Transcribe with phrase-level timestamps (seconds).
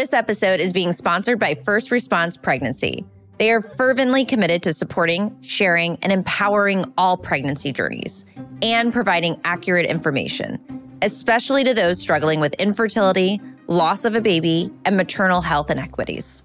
[0.00, 3.04] This episode is being sponsored by First Response Pregnancy.
[3.36, 8.24] They are fervently committed to supporting, sharing, and empowering all pregnancy journeys
[8.62, 10.58] and providing accurate information,
[11.02, 16.44] especially to those struggling with infertility, loss of a baby, and maternal health inequities.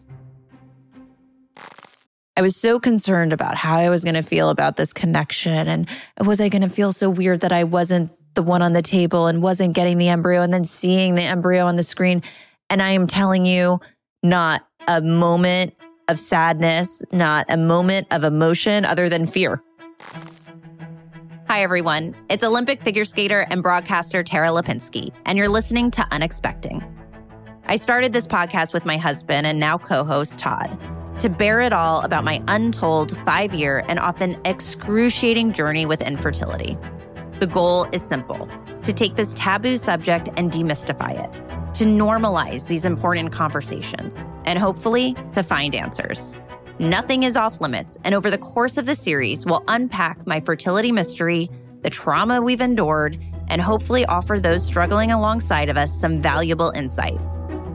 [2.36, 5.70] I was so concerned about how I was going to feel about this connection.
[5.70, 5.88] And
[6.20, 9.28] was I going to feel so weird that I wasn't the one on the table
[9.28, 12.22] and wasn't getting the embryo and then seeing the embryo on the screen?
[12.70, 13.80] And I am telling you,
[14.24, 15.76] not a moment
[16.08, 19.62] of sadness, not a moment of emotion other than fear.
[21.48, 22.16] Hi, everyone.
[22.30, 26.84] It's Olympic figure skater and broadcaster Tara Lipinski, and you're listening to Unexpecting.
[27.68, 30.78] I started this podcast with my husband and now co host Todd
[31.20, 36.78] to bear it all about my untold five year and often excruciating journey with infertility.
[37.40, 38.50] The goal is simple
[38.84, 41.45] to take this taboo subject and demystify it,
[41.76, 46.38] to normalize these important conversations, and hopefully to find answers.
[46.80, 50.92] Nothing is off limits, and over the course of the series, we'll unpack my fertility
[50.92, 51.50] mystery,
[51.82, 53.18] the trauma we've endured,
[53.50, 57.20] and hopefully offer those struggling alongside of us some valuable insight.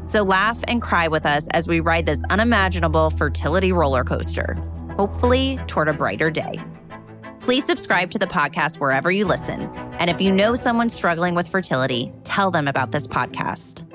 [0.07, 4.55] So laugh and cry with us as we ride this unimaginable fertility roller coaster,
[4.97, 6.61] hopefully toward a brighter day.
[7.41, 9.63] Please subscribe to the podcast wherever you listen.
[9.99, 13.90] And if you know someone struggling with fertility, tell them about this podcast.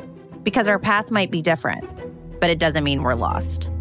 [0.46, 1.84] Because our path might be different,
[2.40, 3.72] but it doesn't mean we're lost.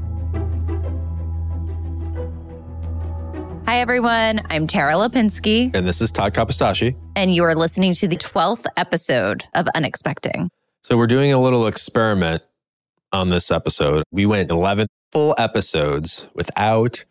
[3.67, 4.41] Hi, everyone.
[4.49, 5.75] I'm Tara Lipinski.
[5.75, 6.97] And this is Todd Kapostasy.
[7.17, 10.49] And you are listening to the 12th episode of Unexpecting.
[10.83, 12.43] So we're doing a little experiment
[13.13, 14.03] on this episode.
[14.11, 17.05] We went 11 full episodes without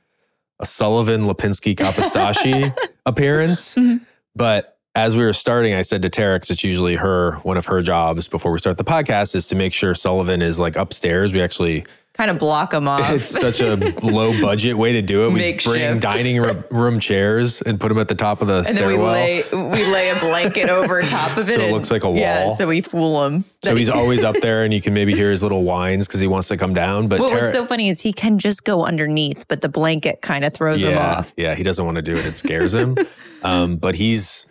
[0.60, 2.72] a Sullivan Lipinski Kapostasy
[3.06, 3.76] appearance.
[3.76, 4.04] Mm-hmm.
[4.36, 7.82] But as we were starting, I said to Terex, it's usually her, one of her
[7.82, 11.34] jobs before we start the podcast is to make sure Sullivan is like upstairs.
[11.34, 13.12] We actually kind of block him off.
[13.12, 15.30] It's such a low budget way to do it.
[15.30, 15.66] We Makeshift.
[15.66, 19.14] bring dining room, room chairs and put them at the top of the and stairwell.
[19.14, 21.54] then we lay we lay a blanket over top of it.
[21.56, 22.56] So it and- looks like a Yeah, wall.
[22.56, 23.46] so we fool him.
[23.64, 26.28] so he's always up there, and you can maybe hear his little whines because he
[26.28, 27.08] wants to come down.
[27.08, 30.22] But Well, Tara- what's so funny is he can just go underneath, but the blanket
[30.22, 31.34] kind of throws him off.
[31.36, 32.94] yeah, he doesn't want to do it; it scares him.
[33.42, 34.46] um, but he's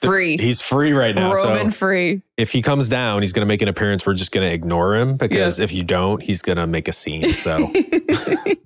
[0.00, 0.36] Free.
[0.36, 1.32] he's free right now.
[1.32, 2.22] Roman so free.
[2.36, 4.06] if he comes down, he's going to make an appearance.
[4.06, 6.92] We're just going to ignore him because if you don't, he's going to make a
[6.92, 7.24] scene.
[7.24, 7.58] So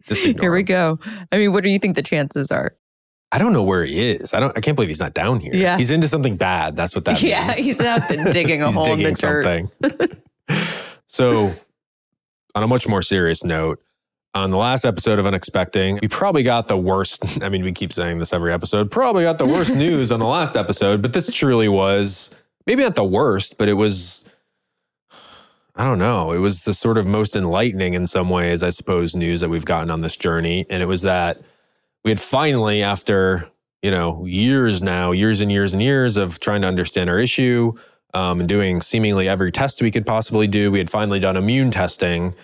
[0.06, 0.64] just ignore Here we him.
[0.66, 0.98] go.
[1.32, 2.76] I mean, what do you think the chances are?
[3.34, 4.34] I don't know where he is.
[4.34, 4.54] I don't.
[4.58, 5.54] I can't believe he's not down here.
[5.54, 5.78] Yeah.
[5.78, 6.76] he's into something bad.
[6.76, 7.56] That's what that yeah, means.
[7.56, 9.70] he's out there digging a hole in the digging dirt.
[9.80, 10.18] something.
[11.06, 11.50] so,
[12.54, 13.80] on a much more serious note,
[14.34, 17.42] on the last episode of Unexpecting, we probably got the worst.
[17.42, 18.90] I mean, we keep saying this every episode.
[18.90, 22.30] Probably got the worst news on the last episode, but this truly was
[22.66, 24.24] maybe not the worst, but it was.
[25.74, 26.32] I don't know.
[26.32, 29.64] It was the sort of most enlightening in some ways, I suppose, news that we've
[29.64, 30.66] gotten on this journey.
[30.68, 31.40] And it was that
[32.04, 33.48] we had finally, after,
[33.80, 37.72] you know, years now, years and years and years of trying to understand our issue
[38.12, 41.70] um, and doing seemingly every test we could possibly do, we had finally done immune
[41.70, 42.34] testing.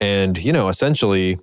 [0.00, 1.38] And, you know, essentially,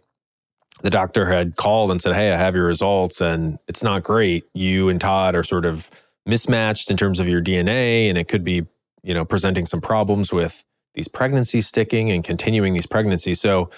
[0.82, 4.46] the doctor had called and said, Hey, I have your results and it's not great.
[4.54, 5.90] You and Todd are sort of
[6.26, 8.66] mismatched in terms of your DNA, and it could be,
[9.02, 13.40] you know, presenting some problems with these pregnancies sticking and continuing these pregnancies.
[13.40, 13.70] So,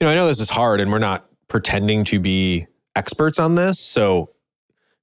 [0.00, 3.56] you know, I know this is hard and we're not pretending to be experts on
[3.56, 3.78] this.
[3.78, 4.30] So,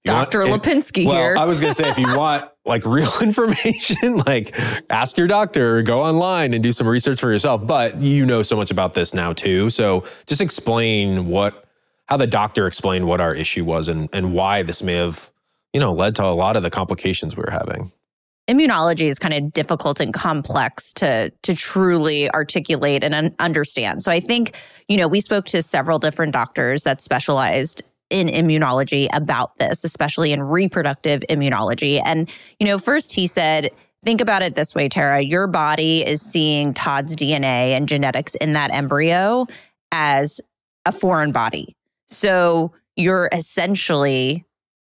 [0.07, 0.43] want- Dr.
[0.43, 1.37] if- Lipinski well, here.
[1.37, 4.55] I was going to say, if you want like real information, like
[4.89, 7.65] ask your doctor, go online and do some research for yourself.
[7.65, 9.69] But you know so much about this now too.
[9.69, 11.65] So just explain what,
[12.07, 15.31] how the doctor explained what our issue was and, and why this may have,
[15.73, 17.91] you know, led to a lot of the complications we were having.
[18.47, 24.01] immunology is kind of difficult and complex to to truly articulate and un- understand.
[24.03, 24.55] So I think,
[24.87, 27.81] you know, we spoke to several different doctors that specialized
[28.15, 32.01] in immunology about this, especially in reproductive immunology.
[32.03, 33.71] And, you know, first he said,
[34.05, 38.53] think about it this way, Tara, your body is seeing Todd's DNA and genetics in
[38.53, 39.47] that embryo
[39.91, 40.39] as
[40.85, 41.75] a foreign body.
[42.07, 44.45] So you're essentially,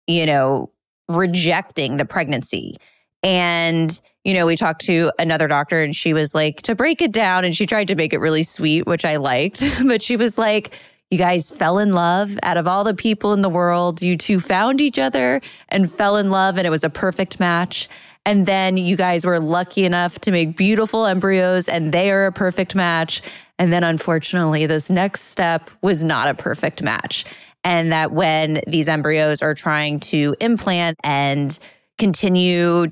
[0.07, 0.71] you know,
[1.09, 2.77] rejecting the pregnancy.
[3.25, 7.11] And, you know, we talked to another doctor and she was like, to break it
[7.11, 10.39] down, and she tried to make it really sweet, which I liked, but she was
[10.39, 10.79] like,
[11.11, 14.03] you guys fell in love out of all the people in the world.
[14.03, 17.89] You two found each other and fell in love, and it was a perfect match.
[18.25, 22.33] And then you guys were lucky enough to make beautiful embryos, and they are a
[22.33, 23.23] perfect match.
[23.59, 27.25] And then, unfortunately, this next step was not a perfect match.
[27.63, 31.57] And that when these embryos are trying to implant and
[31.99, 32.89] continue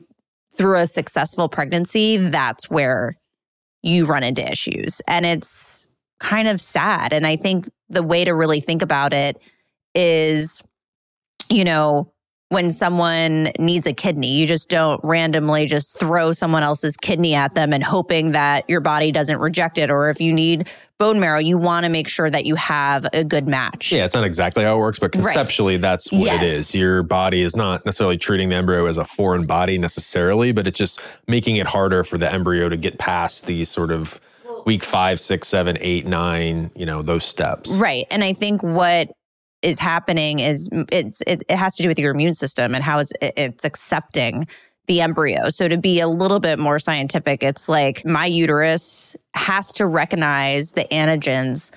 [0.56, 3.14] through a successful pregnancy, that's where
[3.82, 5.02] you run into issues.
[5.06, 5.88] And it's
[6.20, 7.12] kind of sad.
[7.12, 9.40] And I think the way to really think about it
[9.94, 10.62] is,
[11.48, 12.12] you know,
[12.50, 17.54] when someone needs a kidney, you just don't randomly just throw someone else's kidney at
[17.54, 19.90] them and hoping that your body doesn't reject it.
[19.90, 20.68] Or if you need
[20.98, 23.90] bone marrow, you want to make sure that you have a good match.
[23.90, 25.80] Yeah, it's not exactly how it works, but conceptually, right.
[25.80, 26.42] that's what yes.
[26.42, 26.74] it is.
[26.74, 30.78] Your body is not necessarily treating the embryo as a foreign body necessarily, but it's
[30.78, 34.20] just making it harder for the embryo to get past these sort of
[34.64, 37.70] week five, six, seven, eight, nine, you know, those steps.
[37.72, 38.06] Right.
[38.10, 39.10] And I think what
[39.62, 42.98] is happening is it's it, it has to do with your immune system and how
[42.98, 44.46] it's it's accepting
[44.86, 45.48] the embryo.
[45.48, 50.72] So to be a little bit more scientific, it's like my uterus has to recognize
[50.72, 51.70] the antigens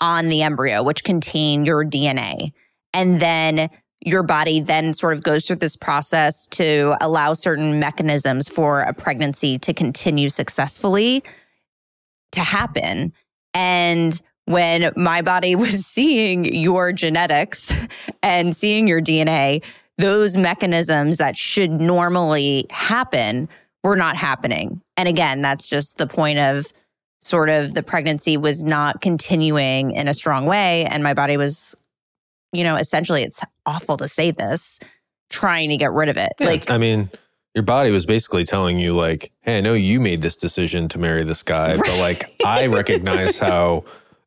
[0.00, 2.52] on the embryo which contain your DNA.
[2.94, 3.68] And then
[4.00, 8.94] your body then sort of goes through this process to allow certain mechanisms for a
[8.94, 11.22] pregnancy to continue successfully
[12.36, 13.12] to happen.
[13.52, 17.72] And when my body was seeing your genetics
[18.22, 19.62] and seeing your DNA,
[19.98, 23.48] those mechanisms that should normally happen
[23.82, 24.82] were not happening.
[24.96, 26.66] And again, that's just the point of
[27.20, 30.84] sort of the pregnancy was not continuing in a strong way.
[30.84, 31.74] And my body was,
[32.52, 34.78] you know, essentially, it's awful to say this,
[35.30, 36.32] trying to get rid of it.
[36.38, 37.10] Yeah, like, I mean,
[37.56, 40.98] your body was basically telling you, like, hey, I know you made this decision to
[40.98, 41.78] marry this guy, right.
[41.78, 43.84] but like, I recognize how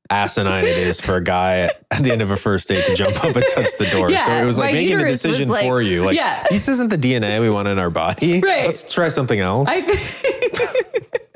[0.10, 3.16] asinine it is for a guy at the end of a first date to jump
[3.18, 4.10] up and touch the door.
[4.10, 6.04] Yeah, so it was like making the decision like, for you.
[6.04, 6.44] Like, yeah.
[6.50, 8.42] this isn't the DNA we want in our body.
[8.42, 8.66] Right.
[8.66, 9.68] Let's try something else.
[9.70, 9.76] I,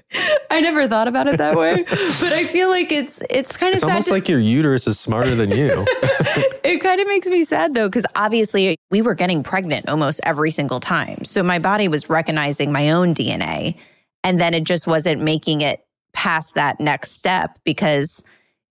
[0.50, 3.80] I never thought about it that way, but I feel like it's it's kind of
[3.80, 3.88] sad.
[3.88, 5.86] it's almost to, like your uterus is smarter than you.
[6.64, 10.52] it kind of makes me sad though, because obviously we were getting pregnant almost every
[10.52, 13.76] single time, so my body was recognizing my own DNA,
[14.24, 18.24] and then it just wasn't making it past that next step because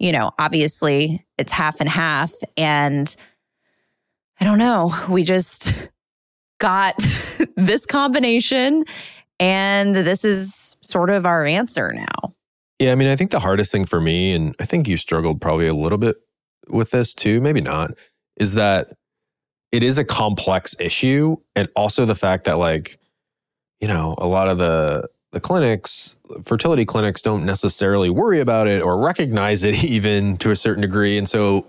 [0.02, 2.32] you know, obviously it's half and half.
[2.56, 3.14] And
[4.40, 5.72] I don't know, we just
[6.58, 6.96] got
[7.56, 8.84] this combination
[9.38, 12.34] and this is sort of our answer now.
[12.78, 15.40] Yeah, I mean, I think the hardest thing for me, and I think you struggled
[15.40, 16.16] probably a little bit
[16.68, 17.92] with this too, maybe not,
[18.36, 18.92] is that
[19.70, 21.36] it is a complex issue.
[21.54, 22.98] And also the fact that, like,
[23.80, 28.82] you know, a lot of the the clinics, fertility clinics don't necessarily worry about it
[28.82, 31.16] or recognize it even to a certain degree.
[31.16, 31.66] And so,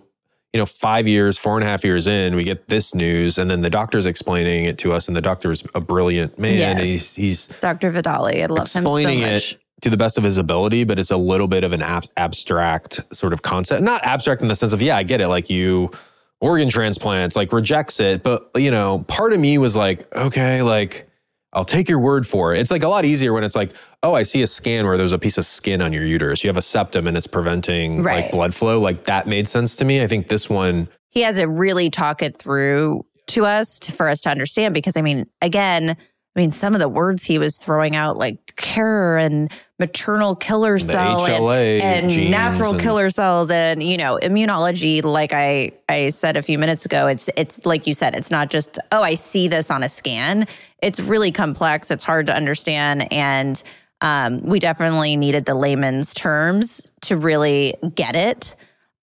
[0.53, 3.49] you know, five years, four and a half years in, we get this news, and
[3.49, 6.57] then the doctor's explaining it to us, and the doctor's a brilliant man.
[6.57, 6.77] Yes.
[6.77, 7.91] And he's he's Dr.
[7.91, 8.43] Vidali.
[8.43, 9.53] I love explaining him so much.
[9.53, 12.07] it to the best of his ability, but it's a little bit of an ab-
[12.15, 13.81] abstract sort of concept.
[13.81, 15.27] Not abstract in the sense of, yeah, I get it.
[15.27, 15.91] Like you
[16.39, 18.23] organ transplants, like rejects it.
[18.23, 21.09] But, you know, part of me was like, okay, like
[21.53, 22.59] I'll take your word for it.
[22.59, 23.71] It's like a lot easier when it's like,
[24.01, 26.43] oh, I see a scan where there's a piece of skin on your uterus.
[26.43, 28.23] You have a septum and it's preventing right.
[28.23, 28.79] like blood flow.
[28.79, 30.01] Like that made sense to me.
[30.01, 34.07] I think this one he has to really talk it through to us to, for
[34.09, 35.95] us to understand because I mean, again,
[36.35, 40.79] I mean, some of the words he was throwing out, like KIR and maternal killer
[40.79, 45.03] cell and, and natural and- killer cells, and you know, immunology.
[45.03, 48.49] Like I I said a few minutes ago, it's it's like you said, it's not
[48.49, 50.47] just oh, I see this on a scan.
[50.83, 51.89] It's really complex.
[51.91, 53.61] It's hard to understand, and
[54.01, 58.55] um, we definitely needed the layman's terms to really get it.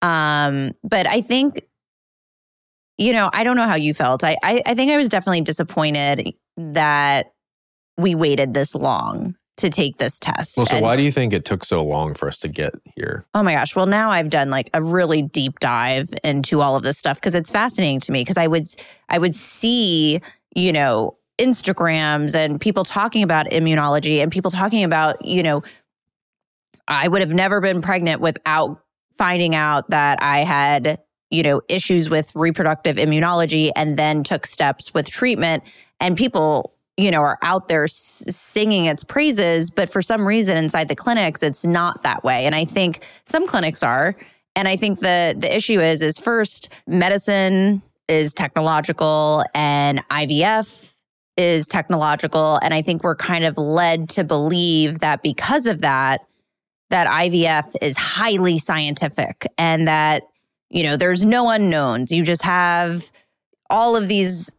[0.03, 1.63] Um, but I think
[3.01, 4.23] you know, I don't know how you felt.
[4.23, 7.33] I, I, I think I was definitely disappointed that
[7.97, 10.59] we waited this long to take this test.
[10.59, 12.75] Well, so and, why do you think it took so long for us to get
[12.97, 13.27] here?
[13.35, 13.75] Oh my gosh.
[13.75, 17.35] Well, now I've done like a really deep dive into all of this stuff because
[17.35, 18.67] it's fascinating to me because I would
[19.09, 20.21] I would see,
[20.55, 25.63] you know, Instagrams and people talking about immunology and people talking about, you know,
[26.87, 28.83] I would have never been pregnant without
[29.17, 34.93] finding out that I had, you know, issues with reproductive immunology and then took steps
[34.93, 35.63] with treatment.
[35.99, 40.89] And people you know are out there singing its praises but for some reason inside
[40.89, 42.45] the clinics it's not that way.
[42.45, 44.17] And i think some clinics are.
[44.55, 50.90] And i think the the issue is is first medicine is technological and ivf
[51.41, 56.21] is technological and i think we're kind of led to believe that because of that
[56.91, 60.23] that ivf is highly scientific and that
[60.69, 63.11] you know there's no unknowns you just have
[63.71, 64.53] all of these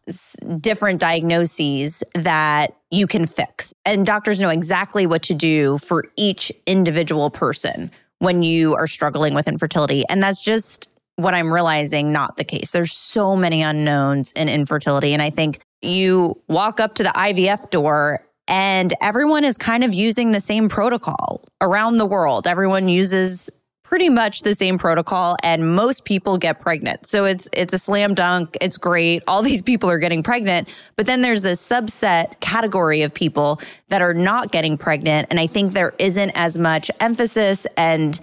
[0.58, 3.72] different diagnoses that you can fix.
[3.84, 9.34] And doctors know exactly what to do for each individual person when you are struggling
[9.34, 10.04] with infertility.
[10.08, 12.72] And that's just what I'm realizing not the case.
[12.72, 15.12] There's so many unknowns in infertility.
[15.12, 19.94] And I think you walk up to the IVF door And everyone is kind of
[19.94, 22.46] using the same protocol around the world.
[22.46, 23.50] Everyone uses
[23.92, 27.06] pretty much the same protocol and most people get pregnant.
[27.06, 29.22] So it's it's a slam dunk, it's great.
[29.28, 33.60] All these people are getting pregnant, but then there's this subset category of people
[33.90, 38.18] that are not getting pregnant and I think there isn't as much emphasis and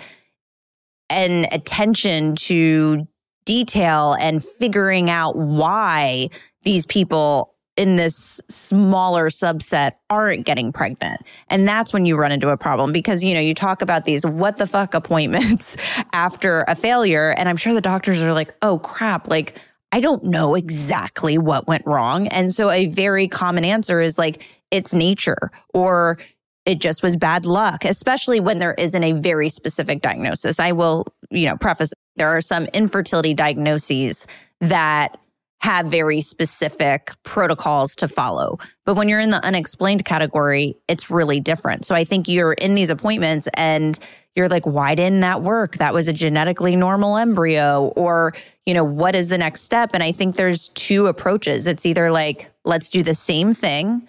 [1.09, 3.07] and attention to
[3.45, 6.29] detail and figuring out why
[6.63, 11.21] these people in this smaller subset aren't getting pregnant.
[11.47, 14.25] And that's when you run into a problem because, you know, you talk about these
[14.25, 15.77] what the fuck appointments
[16.13, 17.33] after a failure.
[17.37, 19.57] And I'm sure the doctors are like, oh crap, like,
[19.93, 22.27] I don't know exactly what went wrong.
[22.27, 26.19] And so a very common answer is like, it's nature or
[26.65, 30.59] it just was bad luck, especially when there isn't a very specific diagnosis.
[30.59, 34.27] I will, you know, preface there are some infertility diagnoses
[34.59, 35.17] that
[35.61, 38.57] have very specific protocols to follow.
[38.85, 41.85] But when you're in the unexplained category, it's really different.
[41.85, 43.99] So I think you're in these appointments and
[44.35, 45.77] you're like, why didn't that work?
[45.77, 47.91] That was a genetically normal embryo.
[47.97, 48.33] Or,
[48.65, 49.89] you know, what is the next step?
[49.93, 51.67] And I think there's two approaches.
[51.67, 54.07] It's either like, let's do the same thing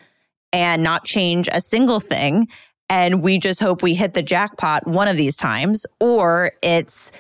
[0.53, 2.47] and not change a single thing.
[2.89, 5.85] And we just hope we hit the jackpot one of these times.
[5.99, 7.11] Or it's,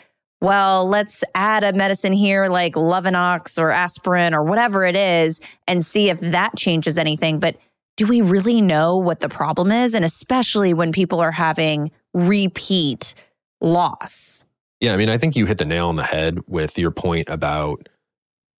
[0.40, 5.85] well, let's add a medicine here like Lovenox or aspirin or whatever it is and
[5.85, 7.38] see if that changes anything.
[7.38, 7.56] But
[7.97, 9.94] do we really know what the problem is?
[9.94, 13.14] And especially when people are having repeat
[13.61, 14.44] loss.
[14.80, 17.28] Yeah, I mean, I think you hit the nail on the head with your point
[17.28, 17.88] about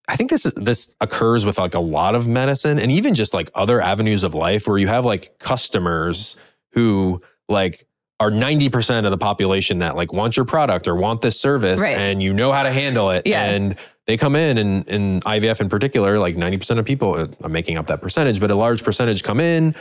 [0.09, 3.33] I think this is, this occurs with like a lot of medicine and even just
[3.33, 6.37] like other avenues of life where you have like customers
[6.73, 7.85] who like
[8.21, 11.97] are 90% of the population that like want your product or want this service Right.
[11.97, 13.45] and you know how to handle it Yeah.
[13.47, 13.75] and
[14.07, 17.79] they come in and in IVF in particular like 90% of people uh, I'm making
[17.79, 19.75] up that percentage but a large percentage come in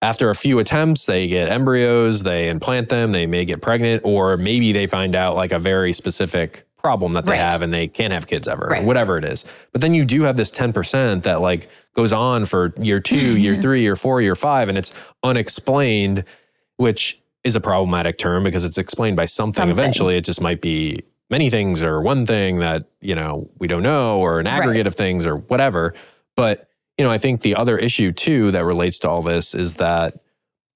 [0.00, 4.36] after a few attempts they get embryos they implant them they may get pregnant or
[4.38, 7.38] maybe they find out like a very specific problem that they Right.
[7.52, 8.84] have and they can't have kids ever Right.
[8.84, 12.72] whatever it is but then you do have this 10% that like goes on for
[12.80, 16.24] year 2 year 3 year 4 year 5 and it's unexplained
[16.78, 19.54] which is a problematic term because it's explained by something.
[19.54, 19.76] Something.
[19.76, 23.82] Eventually, it just might be many things or one thing that, you know, we don't
[23.82, 25.94] know or an aggregate of things or whatever.
[26.36, 26.68] But,
[26.98, 30.20] you know, I think the other issue too that relates to all this is that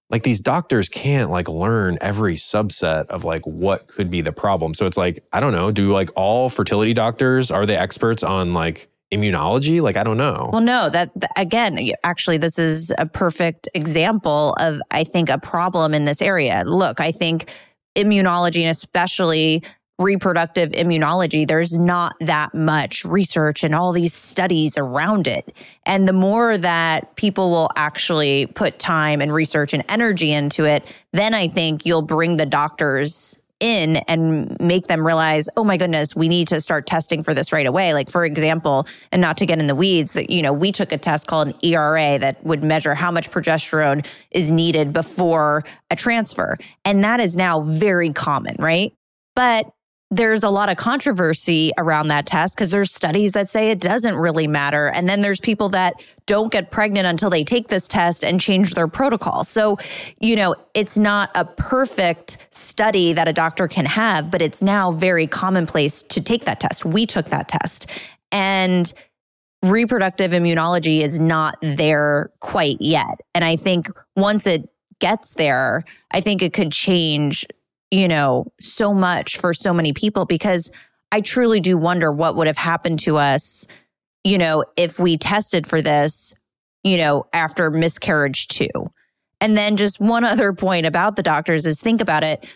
[0.08, 4.72] like these doctors can't like learn every subset of like what could be the problem.
[4.72, 8.52] So it's like, I don't know, do like all fertility doctors are they experts on
[8.52, 9.80] like immunology?
[9.80, 10.50] Like I don't know.
[10.52, 15.94] Well, no, that again, actually, this is a perfect example of, I think, a problem
[15.94, 16.62] in this area.
[16.66, 17.50] Look, I think
[17.96, 19.62] immunology and especially
[19.98, 25.56] reproductive immunology, there's not that much research and all these studies around it.
[25.86, 30.92] And the more that people will actually put time and research and energy into it,
[31.12, 36.14] then I think you'll bring the doctors in and make them realize, oh my goodness,
[36.14, 37.94] we need to start testing for this right away.
[37.94, 40.92] Like, for example, and not to get in the weeds, that, you know, we took
[40.92, 45.96] a test called an ERA that would measure how much progesterone is needed before a
[45.96, 46.58] transfer.
[46.84, 48.92] And that is now very common, right?
[49.34, 49.70] But
[50.10, 54.14] there's a lot of controversy around that test because there's studies that say it doesn't
[54.14, 54.86] really matter.
[54.88, 58.74] And then there's people that don't get pregnant until they take this test and change
[58.74, 59.42] their protocol.
[59.42, 59.78] So,
[60.20, 64.92] you know, it's not a perfect study that a doctor can have, but it's now
[64.92, 66.84] very commonplace to take that test.
[66.84, 67.90] We took that test.
[68.30, 68.92] And
[69.62, 73.20] reproductive immunology is not there quite yet.
[73.34, 74.68] And I think once it
[75.00, 75.82] gets there,
[76.12, 77.44] I think it could change,
[77.90, 80.70] you know, so much for so many people because
[81.12, 83.66] I truly do wonder what would have happened to us,
[84.24, 86.34] you know, if we tested for this,
[86.82, 88.68] you know, after miscarriage two.
[89.40, 92.46] And then just one other point about the doctors is think about it.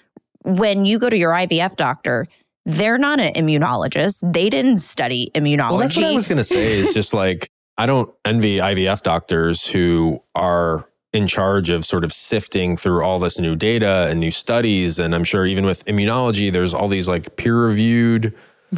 [0.42, 2.26] When you go to your IVF doctor,
[2.64, 4.32] they're not an immunologist.
[4.32, 5.70] They didn't study immunology.
[5.70, 9.02] Well, that's what I was going to say is just like, I don't envy IVF
[9.02, 14.20] doctors who are in charge of sort of sifting through all this new data and
[14.20, 14.98] new studies.
[14.98, 18.32] And I'm sure even with immunology, there's all these like peer reviewed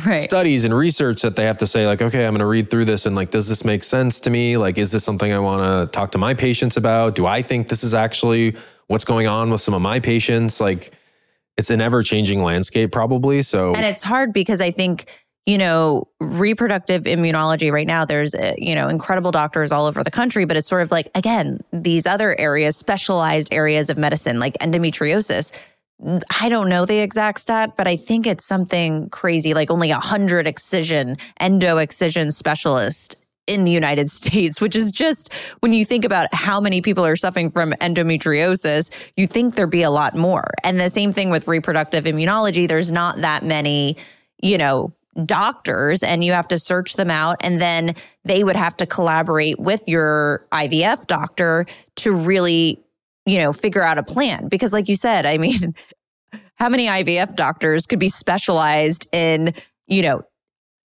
[0.04, 0.16] right.
[0.16, 2.86] studies and research that they have to say, like, okay, I'm going to read through
[2.86, 4.56] this and like, does this make sense to me?
[4.56, 7.14] Like, is this something I want to talk to my patients about?
[7.14, 10.60] Do I think this is actually what's going on with some of my patients?
[10.60, 10.92] Like,
[11.58, 13.42] it's an ever changing landscape, probably.
[13.42, 18.52] So, And it's hard because I think, you know, reproductive immunology right now, there's, uh,
[18.56, 22.06] you know, incredible doctors all over the country, but it's sort of like, again, these
[22.06, 25.50] other areas, specialized areas of medicine like endometriosis.
[26.40, 29.96] I don't know the exact stat, but I think it's something crazy, like only a
[29.96, 33.16] hundred excision, endo excision specialists
[33.48, 37.16] in the United States, which is just when you think about how many people are
[37.16, 40.52] suffering from endometriosis, you think there'd be a lot more.
[40.62, 43.96] And the same thing with reproductive immunology, there's not that many,
[44.40, 44.92] you know,
[45.24, 47.36] doctors and you have to search them out.
[47.44, 51.66] And then they would have to collaborate with your IVF doctor
[51.96, 52.82] to really
[53.26, 54.48] you know figure out a plan.
[54.48, 55.74] Because like you said I mean
[56.56, 59.52] how many IVF doctors could be specialized in
[59.86, 60.22] you know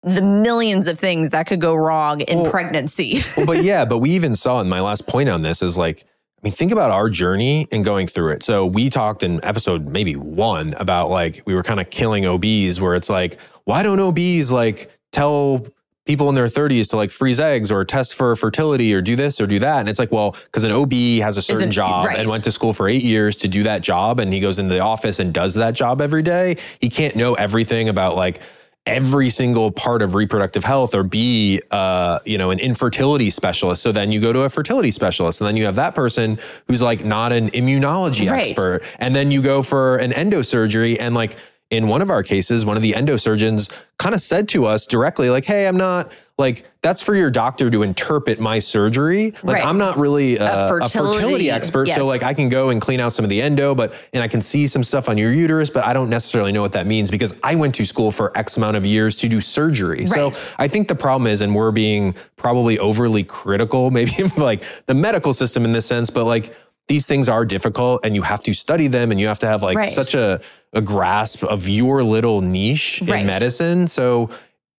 [0.05, 3.21] the millions of things that could go wrong in Well- pregnancy?
[3.37, 6.05] well, but yeah, but we even saw in my last point on this is like,
[6.43, 8.43] I mean, think about our journey and going through it.
[8.43, 12.81] So we talked in episode maybe one about like we were kind of killing OBs,
[12.81, 15.65] where it's like, why don't OBs like tell
[16.05, 19.41] people in their 30s to like freeze eggs or test for fertility or do this
[19.41, 19.79] or do that?
[19.79, 22.19] And it's like, well, because an OB has a certain Isn't- job right.
[22.19, 24.75] and went to school for eight years to do that job, and he goes into
[24.75, 26.57] the office and does that job every day.
[26.81, 28.41] He can't know everything about like
[28.85, 33.93] every single part of reproductive health or be uh, you know an infertility specialist so
[33.93, 36.37] then you go to a fertility specialist and then you have that person
[36.67, 38.47] who's like not an immunology Right.
[38.49, 41.37] expert and then you go for an endosurgery and like
[41.71, 45.31] in one of our cases one of the endosurgeons kind of said to us directly
[45.31, 49.65] like hey i'm not like that's for your doctor to interpret my surgery like Right.
[49.67, 51.97] i'm not really a, a fertility, fertility- expert yes.
[51.99, 54.29] so like i can go and clean out some of the endo but and i
[54.29, 57.11] can see some stuff on your uterus but i don't necessarily know what that means
[57.11, 60.67] because i went to school for x amount of years to do surgery so i
[60.67, 65.65] think the problem is and we're being probably overly critical maybe like the medical system
[65.67, 66.55] in this sense but like
[66.89, 69.63] these things are difficult and you have to study them and you have to have
[69.63, 69.89] like Right.
[69.91, 70.41] such a,
[70.73, 73.21] a grasp of your little niche Right.
[73.21, 74.31] in medicine so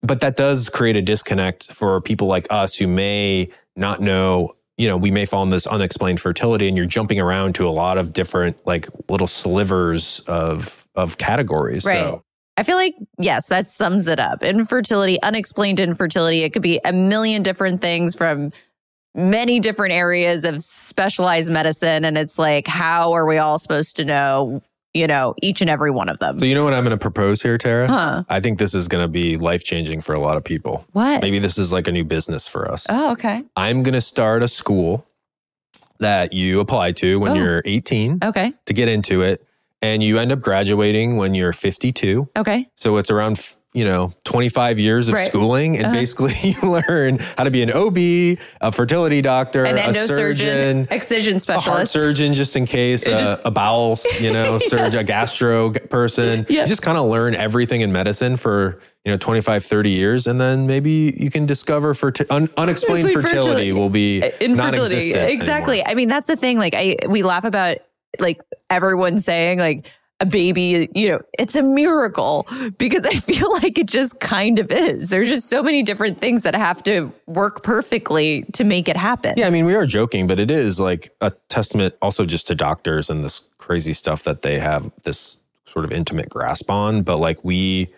[0.04, 4.86] but that does create a disconnect for people like us who may not know you
[4.86, 7.98] know we may fall in this unexplained fertility and you're jumping around to a lot
[7.98, 11.98] of different like little slivers of of categories Right.
[11.98, 12.24] so
[12.56, 14.44] I feel like, yes, that sums it up.
[14.44, 18.52] Infertility, unexplained infertility, it could be a million different things from
[19.12, 22.04] many different areas of specialized medicine.
[22.04, 24.62] And it's like, how are we all supposed to know,
[24.94, 26.38] you know, each and every one of them?
[26.38, 28.22] so you know what i'm going to propose here tara Huh.
[28.28, 31.20] i think this is going to be life changing for a lot of people What?
[31.20, 33.42] maybe this is like a new business for us Oh, okay.
[33.56, 35.06] i'm going to start a school
[35.98, 37.34] that you apply to when Oh.
[37.36, 38.52] you're 18 Okay.
[38.66, 39.44] to get into it
[39.82, 42.66] and you end up graduating when you're 52 Okay.
[42.76, 45.26] So it's around, you know, 25 years of Right.
[45.28, 45.76] schooling.
[45.76, 45.94] And Uh-huh.
[45.96, 51.40] basically you learn how to be an OB, a fertility doctor, An a surgeon, excision
[51.40, 55.04] specialist a heart surgeon, just in case, uh, just- a bowel, you know, surgeon, a
[55.04, 56.46] gastro person.
[56.48, 56.62] Yeah.
[56.62, 60.28] You just kind of learn everything in medicine for, you know, 25, 30 years.
[60.28, 65.12] And then maybe you can discover for un- unexplained fertility fertility- will be infertility.
[65.14, 65.78] Exactly.
[65.80, 65.90] anymore.
[65.90, 66.58] I mean, that's the thing.
[66.58, 67.78] Like, I we laugh about
[68.20, 69.86] like everyone saying like
[70.20, 72.46] a baby, you know, it's a miracle
[72.78, 75.08] because I feel like it just kind of is.
[75.08, 79.34] There's just so many different things that have to work perfectly to make it happen.
[79.36, 82.54] Yeah, I mean, we are joking, but it is like a testament also just to
[82.54, 87.02] doctors and this crazy stuff that they have this sort of intimate grasp on.
[87.02, 87.88] But like we,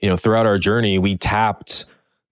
[0.00, 1.86] you know, throughout our journey, we tapped,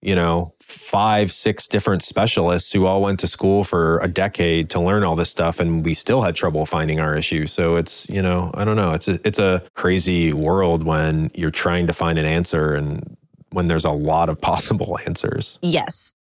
[0.05, 4.79] you know, five, six different specialists who all went to school for a decade to
[4.79, 7.47] learn all this stuff, and we still had trouble finding our issue.
[7.47, 8.91] So it's, you know, I don't know.
[8.91, 13.17] It's a, it's a crazy world when you're trying to find an answer and
[13.49, 15.57] when there's a lot of possible answers.
[15.63, 16.13] Yes.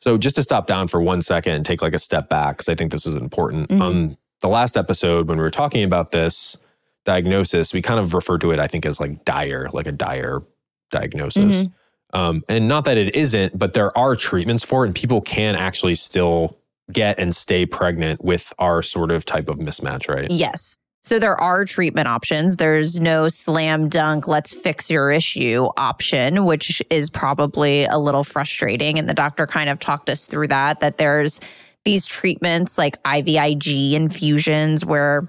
[0.00, 2.68] So just to stop down for one second and take like a step back, because
[2.68, 3.70] I think this is important.
[3.70, 3.80] Mhm.
[3.80, 6.58] On the last episode, when we were talking about this
[7.06, 10.42] diagnosis, we kind of referred to it, I think, as like dire, like a dire
[10.90, 11.68] diagnosis.
[12.12, 15.54] Um, and not that it isn't, but there are treatments for it, and people can
[15.54, 16.58] actually still
[16.92, 20.30] get and stay pregnant with our sort of type of mismatch, right?
[20.30, 20.76] Yes.
[21.02, 22.56] So there are treatment options.
[22.56, 28.98] There's no slam dunk, let's fix your issue option, which is probably a little frustrating.
[28.98, 31.40] And the doctor kind of talked us through that, that there's
[31.86, 35.26] these treatments like IVIG infusions where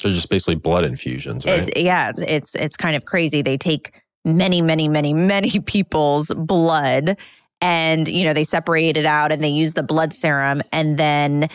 [0.00, 1.68] So just basically blood infusions, right?
[1.68, 3.42] it, yeah, it's it's kind of crazy.
[3.42, 7.18] They take many, many, many, many people's blood.
[7.60, 11.48] And you know, they separate it out and they use the blood serum and then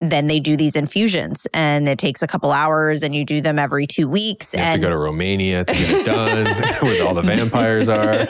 [0.00, 1.46] then they do these infusions.
[1.52, 4.74] And it takes a couple hours and you do them every two weeks you have
[4.74, 6.46] to go to Romania to get it done,
[6.82, 8.28] where all the vampires are.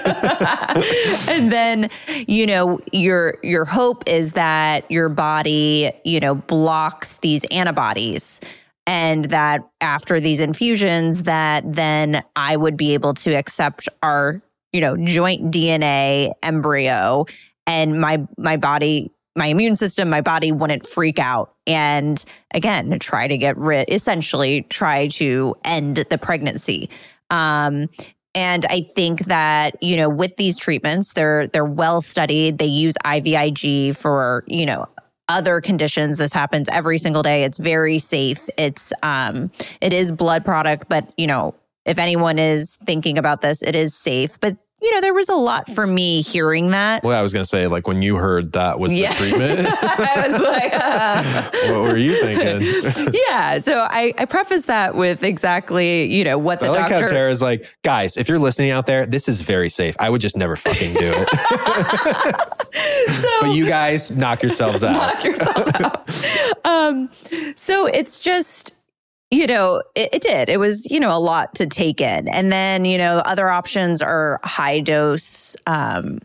[1.31, 1.91] and then
[2.27, 8.41] you know your your hope is that your body you know blocks these antibodies
[8.89, 14.81] and that after these infusions that then i would be able to accept our you
[14.81, 17.25] know joint dna embryo
[17.67, 22.25] and my my body my immune system my body wouldn't freak out and
[22.55, 26.91] again try to get rid essentially try to end the pregnancy
[27.31, 27.89] um
[28.35, 32.59] and I think that, you know, with these treatments, they're they're well studied.
[32.59, 34.87] They use IVIG for, you know,
[35.29, 36.19] other conditions.
[36.19, 37.45] This happens every single day.
[37.45, 38.49] It's very safe.
[38.57, 43.63] It's um it is blood product, but you know, if anyone is thinking about this,
[43.63, 44.39] it is safe.
[44.41, 47.03] But you know, there was a lot for me hearing that.
[47.03, 49.13] Well, I was going to say, like, when you heard that was Yeah.
[49.13, 53.13] the treatment, I was like, uh, what were you thinking?
[53.29, 53.59] yeah.
[53.59, 57.07] So I, I preface that with exactly, you know, what the I like doctor.
[57.07, 59.97] how Tara's like, guys, if you're listening out there, this is very safe.
[59.99, 61.29] I would just never fucking do it.
[63.11, 64.93] so, but you guys knock yourselves out.
[64.93, 66.67] knock yourself out.
[66.67, 67.11] um,
[67.57, 68.75] so it's just,
[69.31, 70.49] you know, it, it did.
[70.49, 72.29] It was, you know, a lot to take in.
[72.29, 76.21] And then, you know, other options are high dose um,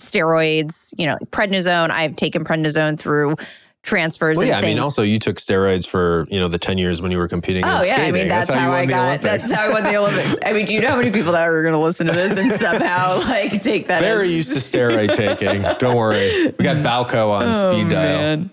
[0.00, 1.90] steroids, you know, prednisone.
[1.90, 3.36] I've taken prednisone through
[3.82, 6.78] transfers Well, and yeah, I mean, also you took steroids for you know the ten
[6.78, 7.64] years when you were competing.
[7.64, 9.20] Oh in yeah, I mean that's, how, you won I got.
[9.28, 10.34] That's how I won the Olympics.
[10.44, 12.38] I mean, do you know how many people that are going to listen to this
[12.38, 14.00] and somehow like take that?
[14.00, 15.62] Very as, used to steroid taking.
[15.78, 18.44] Don't worry, we got Balco on Oh, speed dial.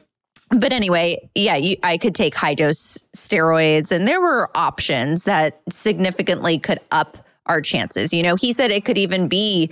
[0.60, 5.62] But anyway, yeah, you, I could take high dose steroids, and there were options that
[5.70, 8.14] significantly could up our chances.
[8.14, 9.70] You know, he said it could even be,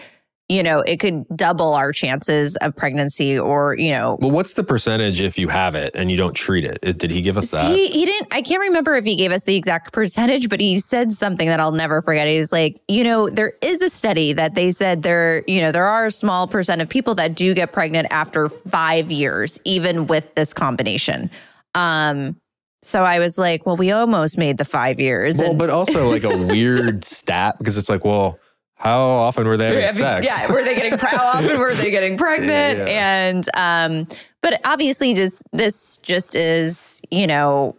[0.49, 4.63] you know, it could double our chances of pregnancy, or you know, Well, what's the
[4.63, 6.79] percentage if you have it and you don't treat it?
[6.83, 7.71] It- Did he give us that?
[7.73, 8.27] He he didn't.
[8.33, 11.59] I can't remember if he gave us the exact percentage, but he said something that
[11.59, 12.27] I'll never forget.
[12.27, 15.71] He was like, you know, there is a study that they said there, you know,
[15.71, 20.07] there are a small percent of people that do get pregnant after five years, even
[20.07, 21.29] with this combination.
[21.73, 22.37] Um,
[22.81, 25.37] so I was like, well, we almost made the five years.
[25.37, 28.37] well, and- but also like a weird stat because it's like, well,
[28.75, 30.27] how often were they having I mean, sex?
[30.27, 32.79] Yeah, were they getting how often were they getting pregnant?
[32.79, 33.29] Yeah.
[33.29, 34.07] And um,
[34.41, 37.75] but obviously, just this just is you know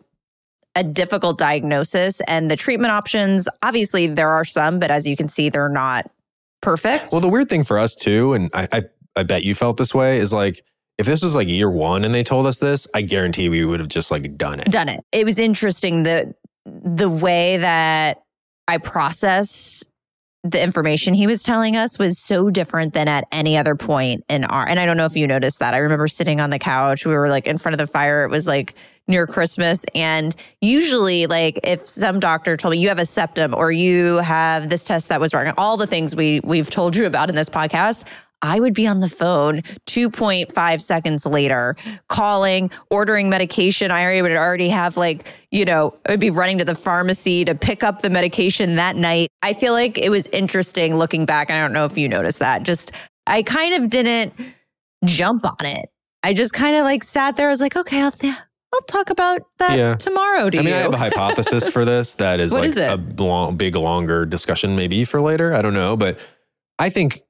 [0.77, 3.49] a difficult diagnosis, and the treatment options.
[3.63, 6.11] Obviously, there are some, but as you can see, they're not
[6.63, 7.09] perfect.
[7.13, 8.83] Well, the weird thing for us too, and I, I,
[9.17, 10.65] I bet you felt this way, is like
[10.99, 13.81] if this was like year one and they told us this, I guarantee we would
[13.81, 14.71] have just like done it.
[14.71, 15.01] done it.
[15.13, 18.23] It was interesting the the way that
[18.67, 19.87] I processed
[20.45, 24.45] the information he was telling us was so different than at any other point in
[24.45, 25.73] our and I don't know if you noticed that.
[25.73, 27.07] I remember sitting on the couch.
[27.07, 28.25] We were like in front of the fire.
[28.25, 28.75] It was like
[29.09, 33.73] near Christmas and usually like if some doctor told me you have a septum or
[33.73, 37.31] you have this test that was wrong, all the things we we've told you about
[37.31, 38.05] in this podcast,
[38.45, 41.77] I would be on the phone 2.5 seconds later,
[42.09, 43.91] calling, ordering medication.
[43.91, 47.47] I already would already have like, you know, I would be running to the pharmacy
[47.47, 49.29] to pick up the medication that night.
[49.43, 51.51] I feel like it was interesting looking back.
[51.51, 52.65] I don't know if you noticed that.
[52.65, 52.93] Just,
[53.27, 54.35] I kind of didn't
[55.07, 55.87] jump on it.
[56.23, 57.47] I just kind of like sat there.
[57.49, 58.35] I was like, okay, I'll, th-
[58.75, 59.95] I'll talk about that Yeah.
[59.95, 60.75] tomorrow to I mean, you.
[60.75, 64.27] I have a hypothesis for this that is What like is a long, big, longer
[64.27, 65.55] discussion, maybe for later.
[65.55, 66.19] I don't know, but
[66.79, 67.23] I think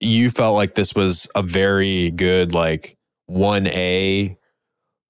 [0.00, 4.36] you felt like this was a very good, like one A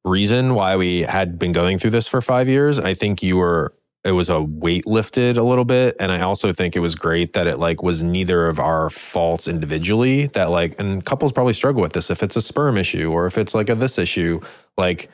[0.04, 2.78] reason why we had been going through this for five years.
[2.78, 3.74] And I think you were.
[4.04, 7.32] It was a weight lifted a little bit, and I also think it was great
[7.32, 10.26] that it like was neither of our faults individually.
[10.26, 13.38] That like, and couples probably struggle with this if it's a sperm issue or if
[13.38, 14.40] it's like a this issue,
[14.76, 15.08] like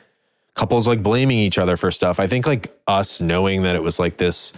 [0.55, 2.19] couples like blaming each other for stuff.
[2.19, 4.51] I think like us knowing that it was like this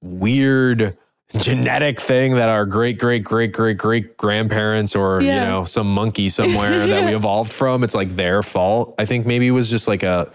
[0.00, 0.96] weird
[1.38, 6.28] genetic thing that our great great great great great grandparents or you know some monkey
[6.28, 9.88] somewhere that we evolved from it's like their fault i think maybe it was just
[9.88, 10.30] like a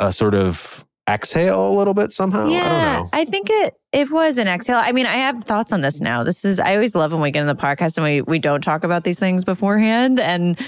[0.00, 3.74] a sort of exhale a little bit somehow i Yeah, don't know I think it
[3.92, 4.80] it was an exhale.
[4.82, 6.24] I mean, I have thoughts on this now.
[6.24, 8.60] This is I always love when we get in the podcast and we we don't
[8.60, 10.18] talk about these things beforehand.
[10.18, 10.58] And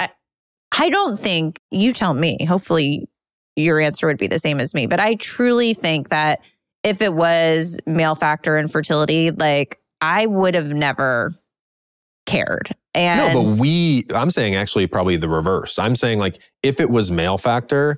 [0.00, 0.08] I,
[0.76, 2.44] I don't think you tell me.
[2.44, 3.08] Hopefully,
[3.54, 4.86] your answer would be the same as me.
[4.86, 6.40] But I truly think that
[6.84, 11.34] if it was male factor infertility, like I would have never
[12.26, 12.70] cared.
[12.94, 16.90] And no but we i'm saying actually probably the reverse i'm saying like if it
[16.90, 17.96] was male factor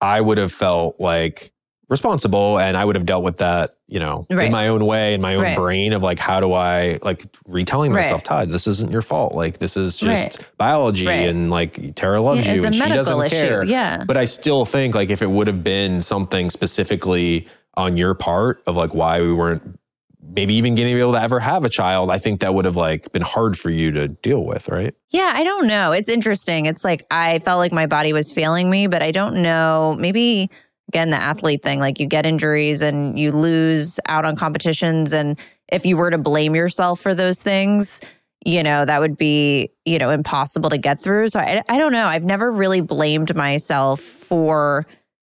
[0.00, 1.50] i would have felt like
[1.88, 4.46] responsible and i would have dealt with that you know Right.
[4.46, 5.56] in my own way in my own Right.
[5.56, 8.02] brain of like how do i like retelling Right.
[8.02, 11.28] myself todd this isn't your fault like this is just biology Right.
[11.28, 13.48] and like tara loves Yeah, you it's a and she medical doesn't issue.
[13.48, 14.04] care Yeah.
[14.06, 17.48] but i still think like if it would have been something specifically
[17.78, 19.78] on your part of like why we weren't
[20.20, 23.10] maybe even getting able to ever have a child i think that would have like
[23.12, 25.92] been hard for you to deal with right Yeah, I don't know.
[25.92, 26.66] It's interesting.
[26.66, 29.96] It's like I felt like my body was failing me, but I don't know.
[29.98, 30.50] Maybe
[30.88, 35.38] again the athlete thing, like you get injuries and you lose out on competitions and
[35.68, 38.00] if you were to blame yourself for those things,
[38.44, 41.28] you know, that would be, you know, impossible to get through.
[41.28, 42.06] So I I don't know.
[42.06, 44.86] I've never really blamed myself for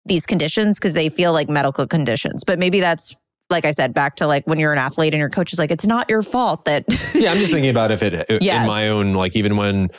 [0.06, 2.44] these conditions because they feel like medical conditions.
[2.44, 3.16] But maybe that's
[3.50, 5.70] like I said, back to like when you're an athlete and your coach is like,
[5.70, 6.84] it's not your fault that.
[7.14, 8.62] yeah, I'm just thinking about if it Yeah.
[8.62, 9.90] in my own like even when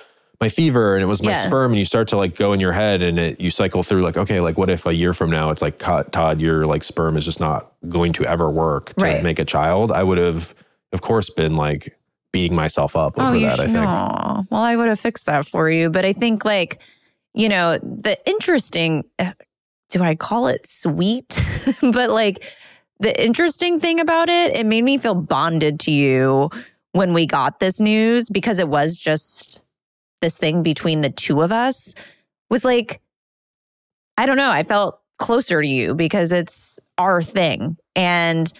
[0.40, 1.46] my fever and it was my Yeah.
[1.46, 4.02] sperm and you start to like go in your head and it, you cycle through
[4.02, 7.16] like okay like what if a year from now it's like Todd your like sperm
[7.16, 9.22] is just not going to ever work to Right.
[9.22, 10.52] make a child I would have
[10.92, 11.96] of course been like
[12.32, 14.42] beating myself up over Oh, that I think Aw.
[14.50, 15.88] Well, I would have fixed that for you.
[15.88, 16.82] But I think, like,
[17.32, 19.32] you know, the interesting, uh,
[19.90, 21.40] do I call it sweet?
[21.82, 22.44] but like,
[22.98, 26.50] the interesting thing about it, it made me feel bonded to you
[26.92, 29.62] when we got this news because it was just
[30.22, 31.94] this thing between the two of us
[32.48, 33.00] was like,
[34.16, 37.76] I don't know, I felt closer to you because it's our thing.
[37.94, 38.50] And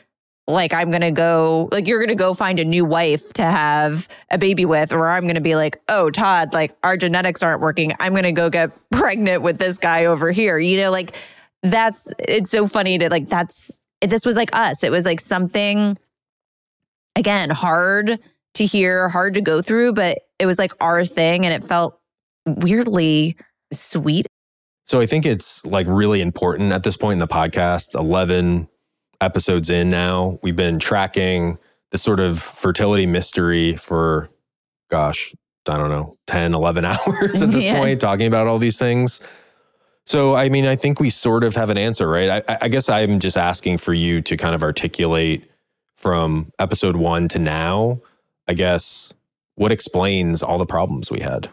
[0.48, 4.38] like I'm gonna go, like you're gonna go find a new wife to have a
[4.38, 7.92] baby with, or I'm gonna be like, oh Todd, like our genetics aren't working.
[7.98, 10.58] I'm gonna go get pregnant with this guy over here.
[10.58, 11.16] You know, like
[11.62, 13.70] that's it's so funny to like that's
[14.02, 14.84] this was like us.
[14.84, 15.98] It was like something
[17.16, 18.18] again hard
[18.54, 21.98] to hear, hard to go through, but it was like our thing, and it felt
[22.46, 23.36] weirdly
[23.72, 24.26] sweet.
[24.84, 28.68] So I think it's like really important at this point in the podcast, 11
[29.20, 30.38] episodes in now.
[30.42, 31.58] We've been tracking
[31.90, 34.30] the sort of fertility mystery for,
[34.90, 35.34] gosh,
[35.68, 37.78] I don't know, 10, 11 hours at this Yeah.
[37.78, 39.20] point, talking about all these things.
[40.04, 42.28] So, I mean, I think we sort of have an answer, right?
[42.30, 45.50] I- I, I guess I'm just asking for you to kind of articulate
[45.96, 48.00] from episode one to now,
[48.46, 49.12] I guess,
[49.56, 51.48] what explains all the problems we had.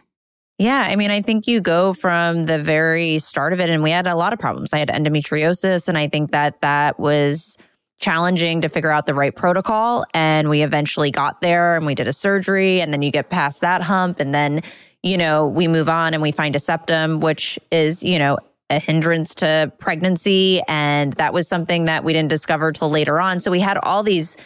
[0.60, 3.90] Yeah, I mean, I think you go from the very start of it, and we
[3.90, 4.72] had a lot of problems.
[4.72, 7.58] I had endometriosis, and I think that that was
[8.00, 10.04] challenging to figure out the right protocol.
[10.14, 13.62] And we eventually got there, and we did a surgery, and then you get past
[13.62, 14.62] that hump, and then
[15.02, 18.38] you know we move on and we find a septum, which is you know
[18.70, 23.40] a hindrance to pregnancy, and that was something that we didn't discover till later on.
[23.40, 24.38] So we had all these.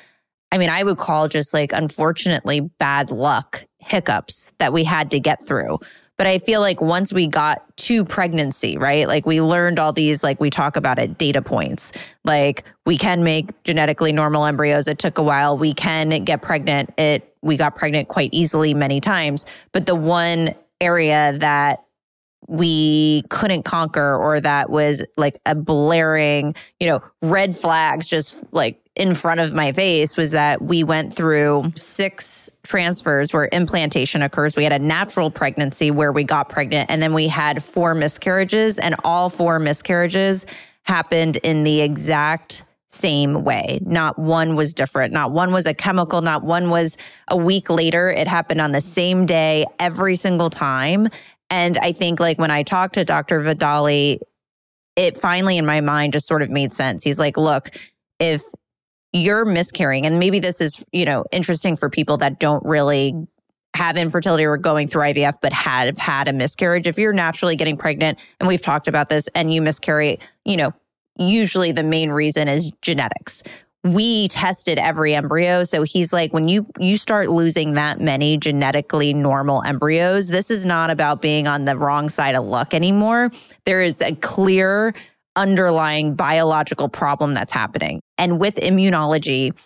[0.54, 5.20] I mean, I would call just like unfortunately bad luck hiccups that we had to
[5.20, 5.80] get through.
[6.18, 9.08] But I feel like once we got to pregnancy, right?
[9.08, 11.92] Like we learned all these, like we talk about it, data points.
[12.26, 14.88] Like we can make genetically normal embryos.
[14.88, 15.58] It took a while.
[15.58, 16.92] We can get pregnant.
[16.98, 19.46] It we got pregnant quite easily many times.
[19.72, 21.84] But the one area that
[22.48, 28.82] we couldn't conquer or that was like a blaring, you know, red flags just like
[28.98, 34.56] in front of my face was that we went through six transfers where implantation occurs.
[34.56, 38.80] We had a natural pregnancy where we got pregnant, and then we had four miscarriages,
[38.80, 40.48] and all four miscarriages
[40.82, 43.80] happened in the exact same way.
[43.84, 45.14] Not one was different.
[45.14, 46.22] Not one was a chemical.
[46.22, 48.10] Not one was a week later.
[48.10, 51.10] It happened on the same day every single time.
[51.50, 53.42] And I think, like, when I talked to Dr.
[53.42, 54.20] Vidali,
[54.96, 57.04] it finally in my mind just sort of made sense.
[57.04, 57.70] He's like, look,
[58.20, 58.42] if
[59.14, 63.14] you're miscarrying, and maybe this is, you know, interesting for people that don't really
[63.76, 66.88] have infertility or going through IVF, but have had a miscarriage.
[66.88, 70.74] If you're naturally getting pregnant, and we've talked about this, and you miscarry, you know,
[71.18, 73.44] usually the main reason is genetics.
[73.94, 75.64] We tested every embryo.
[75.64, 80.66] So he's like, when you you start losing that many genetically normal embryos, this is
[80.66, 83.32] not about being on the wrong side of luck anymore.
[83.66, 84.94] There is a clear
[85.36, 88.02] underlying biological problem that's happening.
[88.18, 89.58] And with immunology,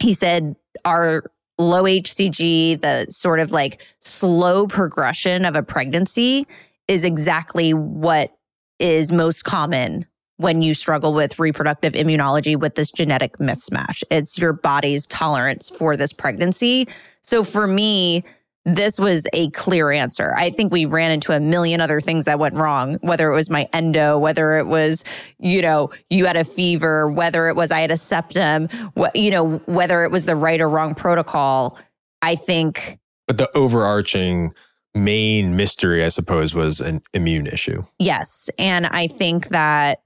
[0.00, 1.24] he said our
[1.58, 6.46] low HCG, the sort of like slow progression of a pregnancy
[6.88, 8.36] is exactly what
[8.78, 10.06] is most common
[10.40, 14.02] when you struggle with reproductive immunology with this genetic mismatch.
[14.10, 16.88] It's your body's tolerance for this pregnancy.
[17.20, 18.24] So for me,
[18.64, 20.32] this was a clear answer.
[20.36, 23.50] I think we ran into a million other things that went wrong, whether it was
[23.50, 25.04] my endo, whether it was,
[25.38, 29.30] you know, you had a fever, whether it was I had a septum, wh- you
[29.30, 31.78] know, whether it was the right or wrong protocol.
[32.22, 34.52] I think But the overarching
[34.94, 38.48] main mystery, I suppose, was an immune issue yes.
[38.58, 40.00] And I think that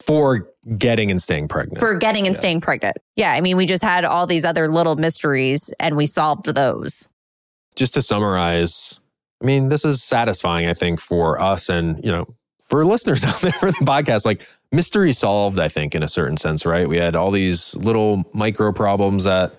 [0.00, 1.78] for getting and staying pregnant.
[1.80, 2.38] for getting and Yeah.
[2.38, 2.96] staying pregnant.
[3.16, 3.32] Yeah.
[3.32, 7.08] I mean, we just had all these other little mysteries and we solved those.
[7.76, 9.00] Just to summarize,
[9.42, 12.26] I mean, this is satisfying, I think, for us and, you know,
[12.64, 14.24] for listeners out there for the podcast.
[14.26, 16.88] Like, mystery solved, I think, in a certain sense, right?
[16.88, 19.54] We had all these little micro problems that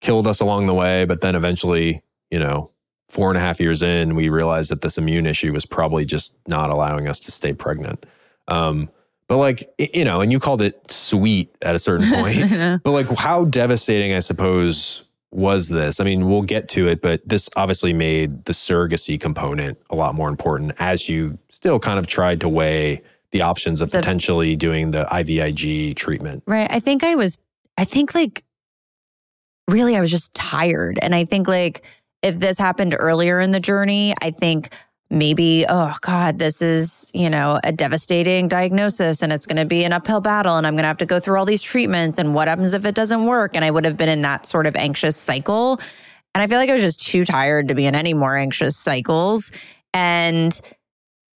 [0.00, 2.70] killed us along the way, but then eventually, you know,
[3.08, 6.34] four and a half years in, we realized that this immune issue was probably just
[6.48, 8.04] not allowing us to stay pregnant.
[8.48, 8.90] Um,
[9.28, 12.82] but like, you know, and you called it sweet at a certain point.
[12.82, 15.98] But like, how devastating, I suppose, was this?
[16.00, 20.14] I mean, we'll get to it, but this obviously made the surrogacy component a lot
[20.14, 24.56] more important as you still kind of tried to weigh the options of The- potentially
[24.56, 26.42] doing the IVIG treatment.
[26.46, 26.70] Right.
[26.70, 27.40] I think I was,
[27.78, 28.44] I think like
[29.68, 30.98] really, I was just tired.
[31.00, 31.82] And I think like
[32.22, 34.68] if this happened earlier in the journey, I think
[35.12, 39.84] maybe, oh God, this is, you know, a devastating diagnosis and it's going to be
[39.84, 42.18] an uphill battle and I'm going to have to go through all these treatments.
[42.18, 43.54] And what happens if it doesn't work?
[43.54, 45.78] And I would have been in that sort of anxious cycle.
[46.34, 48.74] And I feel like I was just too tired to be in any more anxious
[48.74, 49.52] cycles.
[49.92, 50.58] And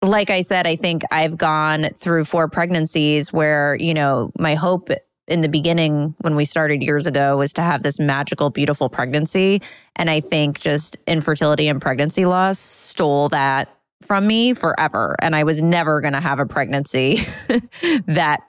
[0.02, 4.90] like I said, I think I've gone through four pregnancies where, you know, my hope
[5.26, 9.62] in the beginning when we started years ago was to have this magical, beautiful pregnancy.
[9.96, 15.16] And I think just infertility and pregnancy loss stole that from me forever.
[15.20, 17.20] And I was never going to have a pregnancy
[18.06, 18.40] that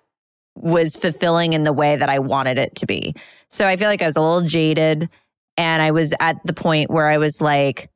[0.56, 3.16] was fulfilling in the way that I wanted it to be.
[3.50, 5.10] So I feel like I was a little jaded.
[5.58, 7.90] And I was at the point where I was like,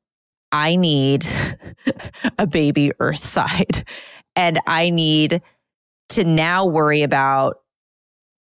[0.52, 1.26] I need
[2.38, 3.86] a baby earthside.
[4.36, 5.42] And I need
[6.10, 7.60] to now worry about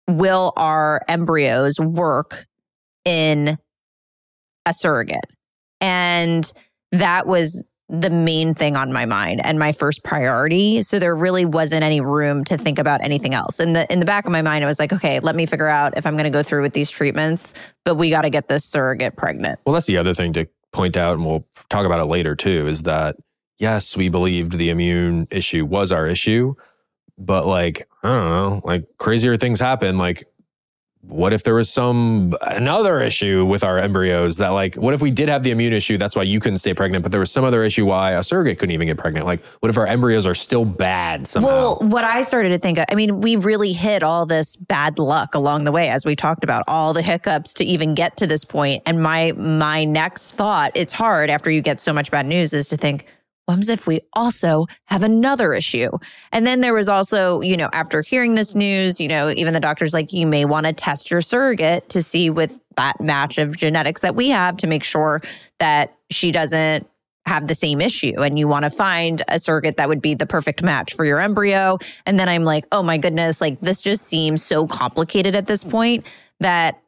[0.08, 2.46] will our embryos work
[3.06, 3.58] in
[4.66, 5.26] a surrogate?
[5.80, 6.52] And
[6.92, 10.82] that was the main thing on my mind and my first priority.
[10.82, 13.60] So there really wasn't any room to think about anything else.
[13.60, 15.68] In the in the back of my mind, I was like, okay, let me figure
[15.68, 18.48] out if I'm going to go through with these treatments, but we got to get
[18.48, 19.60] this surrogate pregnant.
[19.66, 22.66] Well, that's the other thing to point out, and we'll talk about it later too,
[22.68, 23.18] is that
[23.60, 26.56] yes, we believed the immune issue was our issue,
[27.18, 29.98] but like, I don't know, like crazier things happen.
[29.98, 30.24] Like,
[31.02, 35.10] what if there was some another issue with our embryos that like what if we
[35.10, 37.44] did have the immune issue that's why you couldn't stay pregnant but there was some
[37.44, 40.36] other issue why a surrogate couldn't even get pregnant like what if our embryos are
[40.36, 44.04] still bad somehow Well, what I started to think, of, I mean, we really hit
[44.04, 47.64] all this bad luck along the way, as we talked about, all the hiccups to
[47.64, 48.84] even get to this point.
[48.86, 52.70] And my my next thought, it's hard after you get so much bad news, is
[52.70, 53.06] to think,
[53.46, 55.90] what if we also have another issue?
[56.32, 59.60] And then there was also, you know, after hearing this news, you know, even the
[59.60, 63.58] doctor's like, you may want to test your surrogate to see with that match of
[63.58, 65.22] genetics that we have to make sure
[65.60, 66.88] that she doesn't
[67.26, 70.26] have the same issue and you want to find a surrogate that would be the
[70.26, 71.78] perfect match for your embryo.
[72.06, 75.64] And then I'm like, oh my goodness, like this just seems so complicated at this
[75.64, 76.06] point
[76.40, 76.82] that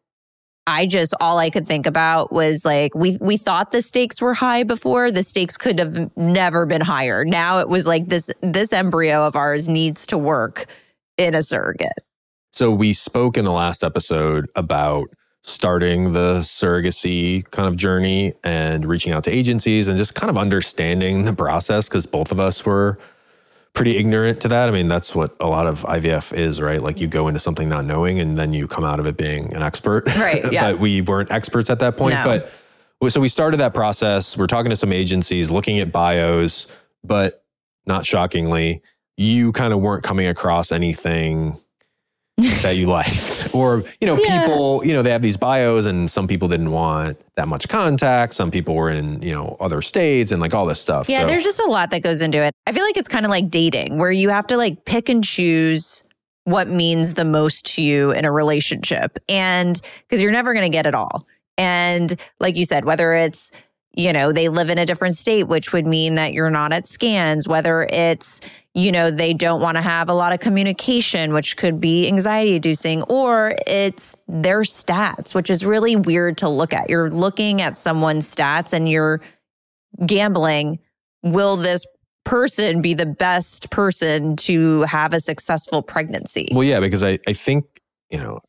[0.65, 4.33] I just all I could think about was like we we thought the stakes were
[4.33, 5.11] high before.
[5.11, 7.25] The stakes could have never been higher.
[7.25, 10.65] Now it was like this this embryo of ours needs to work
[11.17, 11.99] in a surrogate.
[12.51, 15.07] So we spoke in the last episode about
[15.41, 20.37] starting the surrogacy kind of journey and reaching out to agencies and just kind of
[20.37, 22.97] understanding the process because both of us were
[23.73, 24.69] pretty ignorant to that.
[24.69, 26.81] I mean, that's what a lot of IVF is, right?
[26.81, 29.53] Like you go into something not knowing and then you come out of it being
[29.53, 30.05] an expert.
[30.15, 30.71] Right, yeah.
[30.71, 32.13] but we weren't experts at that point.
[32.13, 32.23] No.
[32.23, 34.37] But so we started that process.
[34.37, 36.67] We're talking to some agencies, looking at bios,
[37.03, 37.43] but
[37.85, 38.81] not shockingly,
[39.17, 41.59] you kind of weren't coming across anything
[42.63, 44.41] that you liked or you know Yeah.
[44.41, 48.33] people you know they have these bios and some people didn't want that much contact
[48.33, 51.27] some people were in you know other states and like all this stuff Yeah, So-
[51.27, 52.51] there's just a lot that goes into it.
[52.67, 55.23] I feel like it's kind of like dating where you have to like pick and
[55.23, 56.03] choose
[56.45, 59.17] what means the most to you in a relationship.
[59.29, 61.25] And because you're never going to get it all.
[61.57, 63.51] And like you said, whether it's,
[63.95, 66.87] you know, they live in a different state, which would mean that you're not at
[66.87, 68.41] scans, whether it's,
[68.73, 72.55] you know, they don't want to have a lot of communication, which could be anxiety
[72.55, 76.89] inducing, or it's their stats, which is really weird to look at.
[76.89, 79.21] You're looking at someone's stats and you're
[80.05, 80.79] gambling
[81.21, 81.85] will this
[82.25, 87.33] person be the best person to have a successful pregnancy well yeah because i i
[87.33, 87.65] think
[88.09, 88.39] you know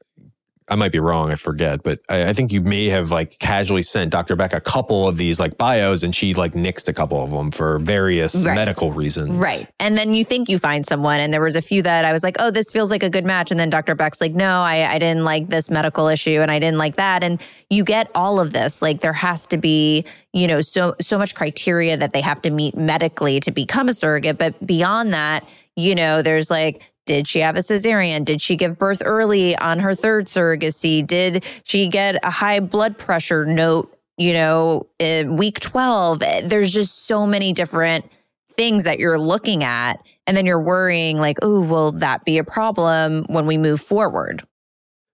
[0.68, 1.30] I might be wrong.
[1.30, 4.34] I forget, but I, I think you may have like casually sent Dr.
[4.34, 7.50] Beck a couple of these like bios, and she like nixed a couple of them
[7.50, 8.54] for various Right.
[8.54, 9.34] medical reasons.
[9.34, 9.68] Right.
[9.78, 11.20] And then you think you find someone.
[11.20, 13.26] And there was a few that I was like, oh, this feels like a good
[13.26, 13.50] match.
[13.50, 13.94] And then Dr.
[13.94, 17.22] Beck's like, no, I, I didn't like this medical issue and I didn't like that.
[17.22, 18.80] And you get all of this.
[18.80, 22.50] Like there has to be, you know, so so much criteria that they have to
[22.50, 24.38] meet medically to become a surrogate.
[24.38, 25.46] But beyond that,
[25.76, 28.24] you know, there's like, did she have a cesarean?
[28.24, 31.06] Did she give birth early on her third surrogacy?
[31.06, 36.22] Did she get a high blood pressure note, you know, in week 12?
[36.22, 38.10] Eh, there's just so many different
[38.50, 40.04] things that you're looking at.
[40.26, 44.44] And then you're worrying, like, oh, will that be a problem when we move forward?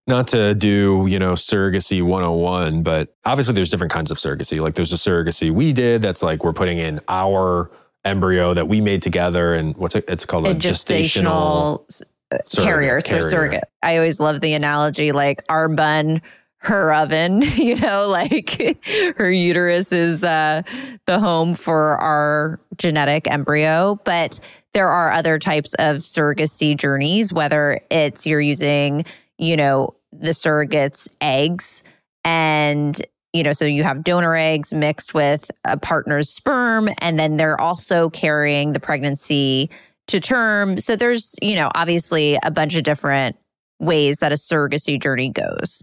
[0.07, 4.75] not to do you know surrogacy 101 but obviously there's different kinds of surrogacy like
[4.75, 7.71] there's a surrogacy we did that's like we're putting in our
[8.05, 12.55] embryo that we made together and what's it it's called a, A gestational, gestational s-
[12.57, 13.65] carrier, so surrogate.
[13.83, 16.23] I always love the analogy like our bun
[16.63, 18.61] her oven, you know, like
[19.17, 20.63] her uterus is uh,
[21.07, 23.99] the home for our genetic embryo.
[24.05, 24.41] But
[24.73, 29.05] there are other types of surrogacy journeys, whether it's you're using,
[29.39, 31.83] you know, the surrogate's eggs
[32.25, 33.01] and
[33.33, 37.61] you know, so you have donor eggs mixed with a partner's sperm, and then they're
[37.61, 39.71] also carrying the pregnancy
[40.09, 40.79] to term.
[40.79, 43.37] So there's, you know, obviously a bunch of different
[43.79, 45.83] ways that a surrogacy journey goes.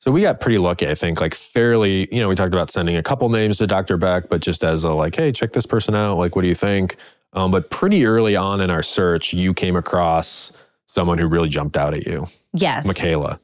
[0.00, 2.96] So we got pretty lucky, I think, like fairly, you know, we talked about sending
[2.96, 3.98] a couple names to Dr.
[3.98, 6.16] Beck, but just as a like, hey, check this person out.
[6.16, 6.96] Like, what do you think?
[7.34, 10.52] Um, but pretty early on in our search, you came across
[10.86, 12.26] someone who really jumped out at you.
[12.54, 12.86] Yes.
[12.86, 13.40] Michaela.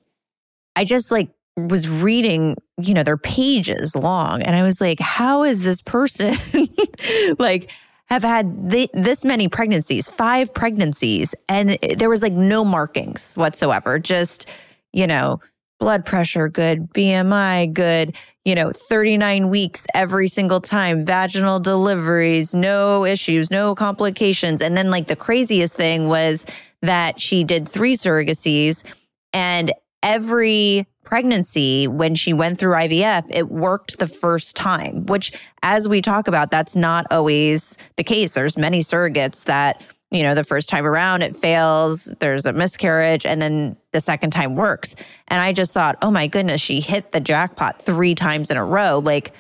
[0.74, 4.42] I just like was reading, you know, their pages long.
[4.42, 6.34] And I was like, how is this person
[7.38, 7.70] like
[8.06, 13.98] have had th- this many pregnancies, five pregnancies, and there was like no markings whatsoever.
[13.98, 14.48] Just,
[14.92, 15.40] you know,
[15.80, 23.04] blood pressure good, BMI good, you know, 39 weeks every single time, vaginal deliveries, no
[23.04, 24.62] issues, no complications.
[24.62, 26.46] And then, like, the craziest thing was
[26.82, 28.84] that she did three surrogacies
[29.32, 35.32] and every pregnancy, when she went through IVF, it worked the first time, which,
[35.62, 38.34] as we talk about, that's not always the case.
[38.34, 43.24] There's many surrogates that, you know, the first time around it fails, there's a miscarriage,
[43.24, 44.94] and then the second time works.
[45.28, 48.64] And I just thought, oh my goodness, she hit the jackpot three times in a
[48.64, 48.98] row.
[48.98, 49.32] Like,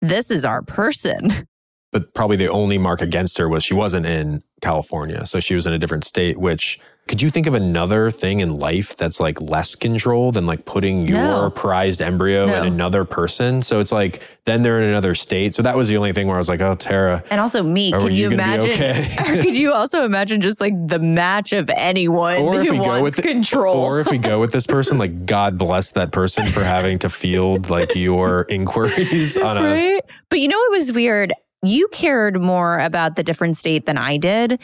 [0.00, 1.28] this is our person.
[1.92, 5.24] But probably the only mark against her was she wasn't in California.
[5.26, 8.56] So she was in a different state, which could you think of another thing in
[8.56, 11.50] life that's like less control than like putting your No.
[11.50, 12.54] prized embryo No.
[12.62, 13.60] in another person?
[13.60, 15.54] So it's like then they're in another state.
[15.54, 17.90] So that was the only thing where I was like, oh, Tara, And also me,
[17.92, 18.70] can you you, imagine?
[18.70, 19.16] okay?
[19.42, 23.02] could you also imagine just like the match of anyone or if who we go
[23.02, 23.76] with control?
[23.76, 27.08] or if we go with this person, like God bless that person for having to
[27.10, 30.00] field like your inquiries on a right?
[30.30, 31.32] But you know what was weird?
[31.62, 34.58] You cared more about the different state than I did.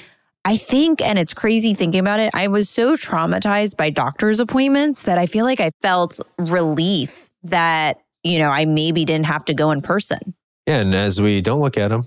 [0.44, 5.02] I think, and it's crazy thinking about it, I was so traumatized by doctor's appointments
[5.02, 9.54] that I feel like I felt relief that, you know, I maybe didn't have to
[9.54, 10.34] go in person.
[10.66, 12.04] Yeah, and as we don't look at him,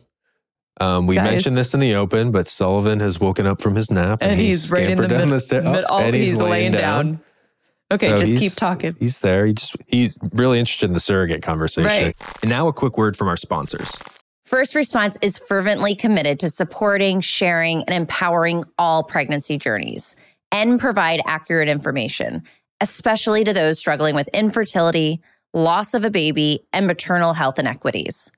[0.82, 1.32] um, we Guys.
[1.32, 4.72] mentioned this in the open, but Sullivan has woken up from his nap And he's
[4.72, 7.20] right in the scampered down mid- stair- mid- oh, oh, and he's laying down.
[7.92, 8.96] Okay, So just keep talking.
[9.00, 9.46] He's there.
[9.46, 11.86] He just he's really interested in the surrogate conversation.
[11.86, 12.16] Right.
[12.42, 13.92] And now a quick word from our sponsors.
[14.54, 20.16] First Response is fervently committed to supporting, sharing, and empowering all pregnancy journeys
[20.51, 22.43] and provide accurate information,
[22.80, 25.22] especially to those struggling with infertility,
[25.56, 28.32] loss of a baby, and maternal health inequities.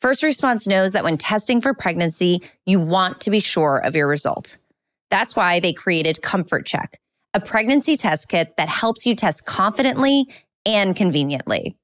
[0.00, 4.06] First Response knows that when testing for pregnancy, you want to be sure of your
[4.06, 4.58] result.
[5.10, 7.00] That's why they created Comfort Check,
[7.34, 10.26] a pregnancy test kit that helps you test confidently
[10.64, 11.74] and conveniently.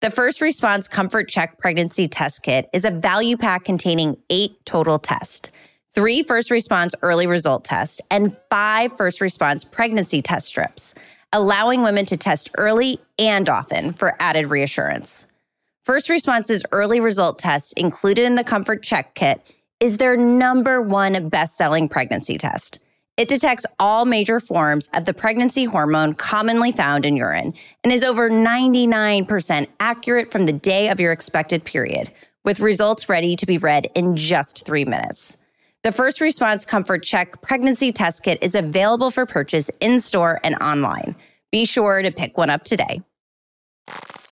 [0.00, 4.96] The First Response Comfort Check Pregnancy Test Kit is a value pack containing eight total
[5.00, 5.50] tests,
[5.92, 10.94] three First Response Early Result tests, and five First Response Pregnancy Test strips,
[11.32, 15.26] allowing women to test early and often for added reassurance.
[15.82, 21.28] First Response's Early Result test, included in the Comfort Check Kit, is their number one
[21.28, 22.78] best selling pregnancy test.
[23.18, 27.52] It detects all major forms of the pregnancy hormone commonly found in urine
[27.82, 32.12] and is over 99% accurate from the day of your expected period,
[32.44, 35.36] with results ready to be read in just three minutes.
[35.82, 40.54] The First Response Comfort Check Pregnancy Test Kit is available for purchase in store and
[40.62, 41.16] online.
[41.50, 43.02] Be sure to pick one up today.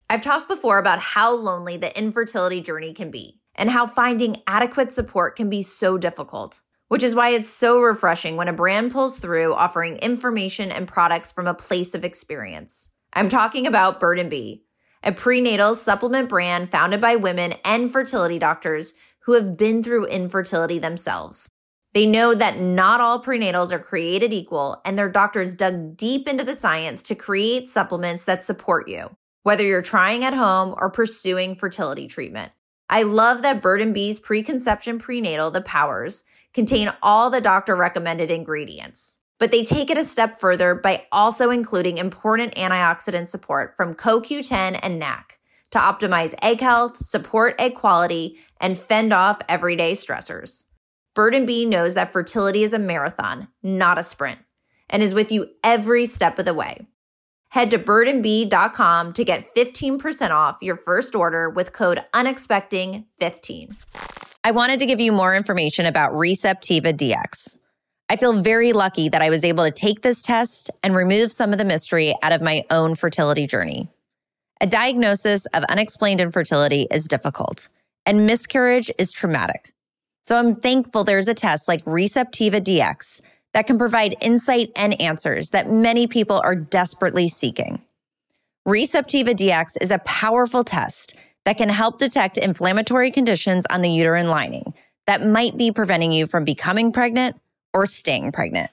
[0.10, 4.92] I've talked before about how lonely the infertility journey can be and how finding adequate
[4.92, 6.62] support can be so difficult,
[6.92, 11.32] which is why it's so refreshing when a brand pulls through offering information and products
[11.32, 12.90] from a place of experience.
[13.14, 14.66] I'm talking about Bird&Be,
[15.02, 20.80] a prenatal supplement brand founded by women and fertility doctors who have been through infertility
[20.80, 21.50] themselves.
[21.94, 26.44] They know that not all prenatals are created equal, and their doctors dug deep into
[26.44, 31.56] the science to create supplements that support you, whether you're trying at home or pursuing
[31.56, 32.52] fertility treatment.
[32.90, 39.20] I love that Bird&Be's preconception prenatal, the powers, contain all the doctor recommended ingredients.
[39.40, 44.80] But they take it a step further by also including important antioxidant support from CoQ10
[44.84, 45.40] and NAC
[45.72, 50.66] to optimize egg health, support egg quality, and fend off everyday stressors.
[51.16, 54.40] Bird&Be knows that fertility is a marathon, not a sprint,
[54.90, 56.86] and is with you every step of the way.
[57.50, 64.21] Head to birdandbe.com to get 15% off your first order with code unexpecting15.
[64.44, 67.60] I wanted to give you more information about ReceptivaDX.
[68.10, 71.52] I feel very lucky that I was able to take this test and remove some
[71.52, 73.88] of the mystery out of my own fertility journey.
[74.60, 77.70] A diagnosis of unexplained infertility is difficult,
[78.06, 79.74] and miscarriage is traumatic.
[80.24, 83.22] So I'm thankful there's a test like ReceptivaDX
[83.54, 87.82] that can provide insight and answers that many people are desperately seeking.
[88.68, 91.16] ReceptivaDX is a powerful test
[91.46, 94.74] that can help detect inflammatory conditions on the uterine lining
[95.08, 97.36] that might be preventing you from becoming pregnant
[97.74, 98.72] or staying pregnant.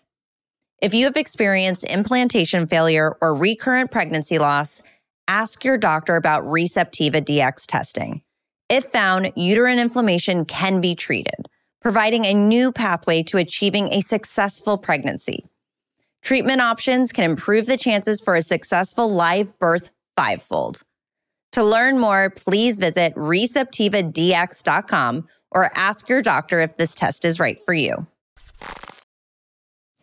[0.81, 4.83] If you have experienced implantation failure or recurrent pregnancy loss,
[5.27, 8.23] ask your doctor about ReceptivaDX testing.
[8.69, 11.49] If found, uterine inflammation can be treated,
[11.81, 15.47] providing a new pathway to achieving a successful pregnancy.
[16.23, 20.83] Treatment options can improve the chances for a successful live birth fivefold.
[21.53, 27.59] To learn more, please visit receptivadx.com or ask your doctor if this test is right
[27.65, 28.07] for you.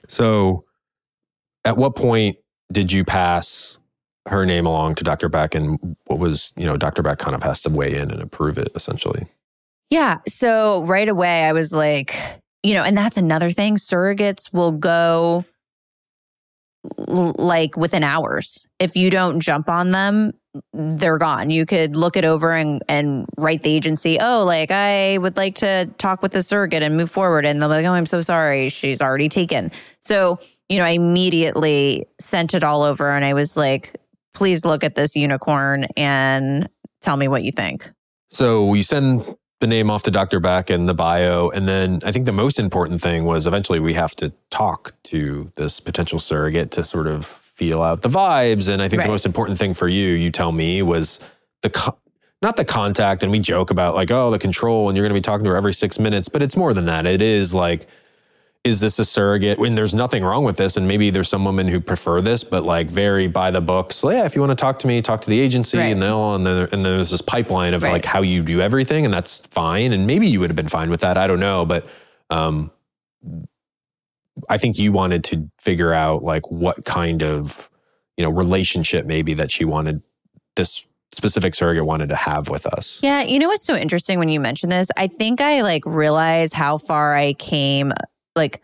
[0.07, 0.65] So,
[1.63, 2.37] at what point
[2.71, 3.77] did you pass
[4.27, 5.29] her name along to Dr.
[5.29, 7.03] Beck, and what was, you know, Dr.
[7.03, 9.27] Beck kind of has to weigh in and approve it essentially?
[9.89, 10.17] Yeah.
[10.27, 12.15] So, right away, I was like,
[12.63, 13.75] you know, and that's another thing.
[13.75, 15.45] Surrogates will go
[16.97, 18.67] like within hours.
[18.79, 20.33] If you don't jump on them,
[20.73, 21.49] they're gone.
[21.49, 25.55] You could look it over and, and write the agency, oh, like I would like
[25.55, 27.45] to talk with the surrogate and move forward.
[27.45, 28.69] And they'll be like, oh, I'm so sorry.
[28.69, 29.71] She's already taken.
[29.99, 30.39] So,
[30.69, 33.95] you know, I immediately sent it all over and I was like,
[34.33, 36.69] please look at this unicorn and
[37.01, 37.89] tell me what you think.
[38.29, 39.25] So you send
[39.61, 40.39] the name off to Dr.
[40.39, 41.49] Beck and the bio.
[41.49, 45.51] And then I think the most important thing was eventually we have to talk to
[45.55, 48.67] this potential surrogate to sort of feel out the vibes.
[48.67, 49.05] And I think right.
[49.05, 51.19] the most important thing for you, you tell me, was
[51.61, 51.97] the co-
[52.41, 53.23] not the contact.
[53.23, 55.51] And we joke about like, oh, the control, and you're going to be talking to
[55.51, 56.27] her every six minutes.
[56.27, 57.05] But it's more than that.
[57.05, 57.87] It is like,
[58.65, 59.57] is this a surrogate?
[59.57, 62.65] When there's nothing wrong with this, and maybe there's some women who prefer this, but
[62.65, 63.95] like very by the books.
[63.97, 65.91] So yeah, if you want to talk to me, talk to the agency, right.
[65.91, 67.93] and they'll and then and there's this pipeline of right.
[67.93, 69.93] like how you do everything, and that's fine.
[69.93, 71.15] And maybe you would have been fine with that.
[71.15, 71.87] I don't know, but
[72.29, 72.71] um,
[74.49, 77.69] I think you wanted to figure out like what kind of
[78.17, 80.01] you know relationship maybe that she wanted
[80.55, 82.99] this specific surrogate wanted to have with us.
[83.01, 84.89] Yeah, you know what's so interesting when you mention this?
[84.97, 87.93] I think I like realize how far I came
[88.35, 88.61] like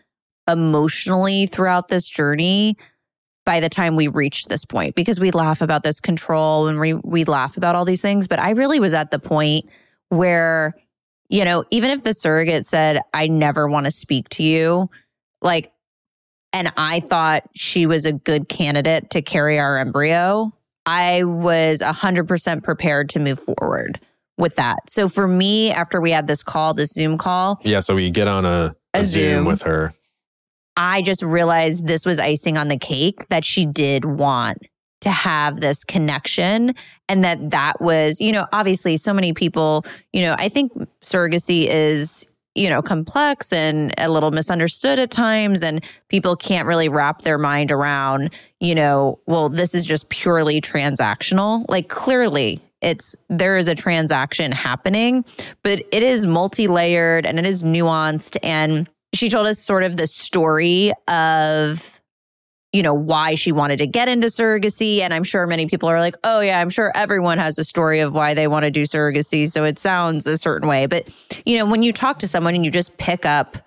[0.49, 2.75] emotionally throughout this journey
[3.45, 6.93] by the time we reached this point because we laugh about this control and we
[6.93, 9.65] we laugh about all these things, but I really was at the point
[10.09, 10.75] where
[11.29, 14.89] you know, even if the surrogate said I never want to speak to you,
[15.41, 15.71] like,
[16.53, 20.53] and I thought she was a good candidate to carry our embryo,
[20.85, 23.99] I was 100% prepared to move forward
[24.37, 24.89] with that.
[24.89, 27.59] So for me, after we had this call, this Zoom call.
[27.63, 27.79] Yeah.
[27.79, 29.93] So we get on a, a, a Zoom, Zoom with her.
[30.75, 34.67] I just realized this was icing on the cake that she did want
[35.01, 36.73] to have this connection
[37.09, 39.83] and that that was you know obviously so many people
[40.13, 40.71] you know i think
[41.03, 45.63] surrogacy is you know, complex and a little misunderstood at times.
[45.63, 50.59] And people can't really wrap their mind around, you know, well, this is just purely
[50.59, 51.65] transactional.
[51.69, 55.23] Like clearly, it's there is a transaction happening,
[55.63, 58.37] but it is multi layered and it is nuanced.
[58.43, 62.00] And she told us sort of the story of
[62.73, 65.01] you know, why she wanted to get into surrogacy.
[65.01, 67.99] And I'm sure many people are like, oh, yeah, I'm sure everyone has a story
[67.99, 69.47] of why they want to do surrogacy.
[69.47, 70.85] So it sounds a certain way.
[70.85, 71.13] But,
[71.45, 73.57] you know, when you talk to someone and you just pick up,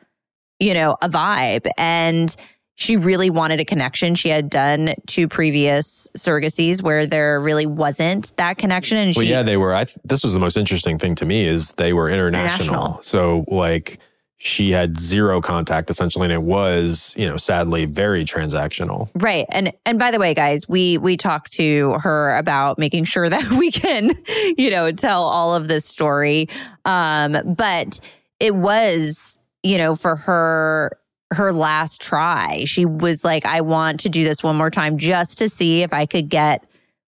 [0.58, 2.34] you know, a vibe and
[2.76, 4.14] she really wanted a connection.
[4.14, 8.98] She had done two previous surrogacies where there really wasn't that connection.
[8.98, 9.72] And well, she, yeah, they were.
[9.72, 12.74] I th- this was the most interesting thing to me is they were international.
[12.74, 13.02] international.
[13.02, 14.00] So like,
[14.44, 19.08] she had zero contact essentially and it was you know sadly very transactional.
[19.14, 19.46] Right.
[19.50, 23.50] And and by the way guys we we talked to her about making sure that
[23.58, 24.10] we can
[24.58, 26.48] you know tell all of this story.
[26.84, 28.00] Um but
[28.38, 30.98] it was you know for her
[31.32, 32.64] her last try.
[32.66, 35.92] She was like i want to do this one more time just to see if
[35.92, 36.64] i could get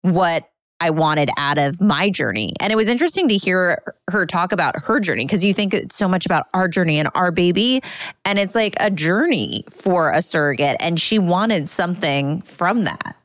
[0.03, 0.50] what
[0.81, 2.55] I wanted out of my journey.
[2.59, 5.97] And it was interesting to hear her talk about her journey because you think it's
[5.97, 7.83] so much about our journey and our baby.
[8.25, 10.77] And it's like a journey for a surrogate.
[10.81, 13.17] And she wanted something from that.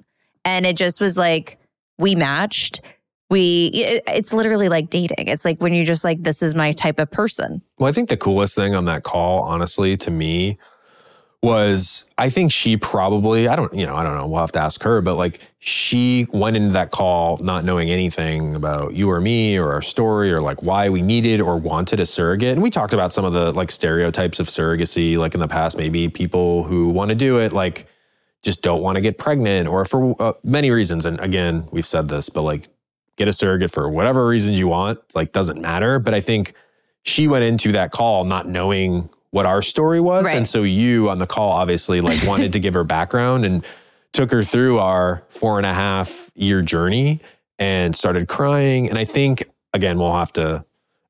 [0.43, 1.58] And it just was like,
[1.97, 2.82] we matched.
[3.30, 5.28] We, it's literally like dating.
[5.28, 7.62] It's like when you're just like, this is my type of person.
[7.80, 10.60] Well, I think the coolest thing on that call, honestly, to me,
[11.46, 14.60] was I think she probably, I don't, you know, I don't know, we'll have to
[14.60, 19.22] ask her, but like she went into that call not knowing anything about you or
[19.22, 22.54] me or our story or like why we needed or wanted a surrogate.
[22.54, 25.78] And we talked about some of the like stereotypes of surrogacy, like in the past,
[25.78, 27.88] maybe people who want to do it, like
[28.41, 31.06] just don't want to get pregnant or for uh, many reasons.
[31.06, 32.68] And again, we've said this, but like
[33.18, 35.00] get a surrogate for whatever reasons you want.
[35.16, 36.00] Like doesn't matter.
[36.00, 36.54] But I think
[37.04, 40.24] she went into that call not knowing what our story was.
[40.24, 40.38] Right.
[40.38, 43.66] And so you on the call obviously like wanted to give her background and
[44.14, 47.20] took her through our four and a half year journey
[47.60, 48.90] and started crying.
[48.90, 50.64] And I think again, we'll have to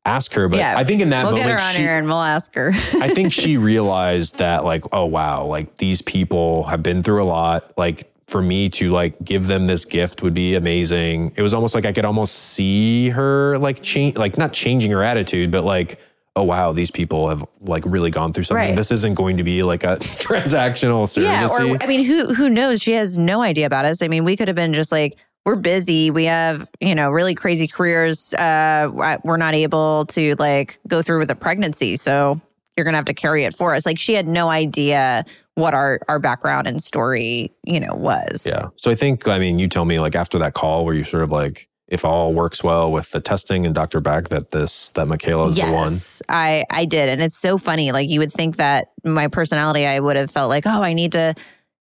[0.05, 1.99] ask her, but Yeah, I think in that we'll moment, get her on she, here
[1.99, 2.71] and we'll ask her.
[2.99, 7.25] I think she realized that like, oh wow, like these people have been through a
[7.25, 7.77] lot.
[7.77, 11.31] Like for me to like give them this gift would be amazing.
[11.35, 15.03] It was almost like I could almost see her like change, like not changing her
[15.03, 15.99] attitude, but like,
[16.35, 18.69] oh wow, these people have like really gone through something.
[18.69, 18.75] Right.
[18.75, 21.23] This isn't going to be like a transactional surrogacy.
[21.23, 22.81] Yeah, or I mean, who who knows?
[22.81, 24.01] She has no idea about us.
[24.01, 26.11] I mean, we could have been just like, we're busy.
[26.11, 28.33] We have you know really crazy careers.
[28.33, 32.41] Uh, we're not able to like go through with a pregnancy, so
[32.75, 33.85] you're gonna have to carry it for us.
[33.85, 35.23] Like she had no idea
[35.55, 38.45] what our our background and story you know was.
[38.45, 38.67] Yeah.
[38.75, 41.23] So I think, I mean, you tell me like after that call where you sort
[41.23, 44.01] of like, if all works well with the testing and Dr.
[44.01, 45.91] Beck, that this, that Michaela is the one.
[45.91, 47.91] Yes, I I did, and it's so funny.
[47.91, 51.11] Like you would think that my personality, I would have felt like, oh, I need
[51.13, 51.35] to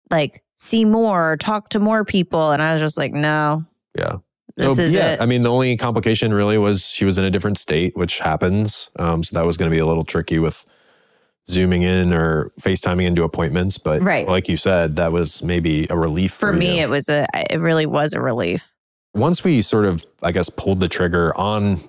[0.10, 3.66] like see more, talk to more people, and I was just like, no,
[3.98, 4.18] Yeah.
[4.56, 5.22] this So, is yeah, it.
[5.22, 8.90] I mean, the only complication really was she was in a different state, which happens.
[8.98, 10.66] Um, so that was going to be a little tricky with
[11.50, 13.78] zooming in or FaceTiming into appointments.
[13.80, 14.28] But Right.
[14.28, 16.84] like you said, that was maybe a relief for, For me, you.
[16.84, 18.74] it was a, it really was a relief.
[19.14, 21.80] Once we sort of, I guess, pulled the trigger on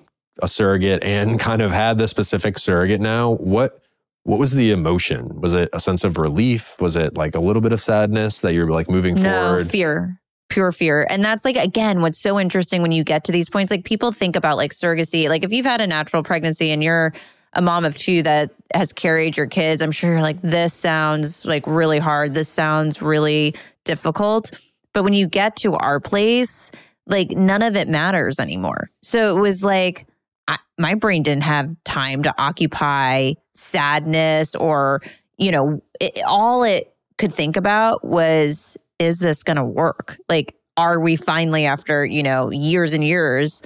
[0.41, 3.79] a surrogate and kind of had the specific surrogate now, what
[4.25, 5.41] what was the emotion?
[5.41, 6.79] Was it a sense of relief?
[6.79, 9.69] Was it like a little bit of sadness that you're like moving No forward?
[9.69, 13.49] fear, pure fear, and that's like again, what's so interesting when you get to these
[13.49, 13.69] points.
[13.69, 15.27] Like people think about like surrogacy.
[15.27, 17.13] Like if you've had a natural pregnancy and you're
[17.55, 21.45] a mom of two that has carried your kids, I'm sure you're like, this sounds
[21.45, 22.33] like really hard.
[22.33, 24.51] This sounds really difficult.
[24.93, 26.71] But when you get to our place,
[27.07, 28.89] like none of it matters anymore.
[29.01, 30.07] So it was like
[30.47, 35.01] I, my brain didn't have time to occupy sadness or,
[35.37, 40.17] you know, it, all it could think about was, is this going to work?
[40.29, 43.61] Like, are we finally, after, you know, years and years,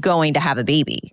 [0.00, 1.12] going to have a baby?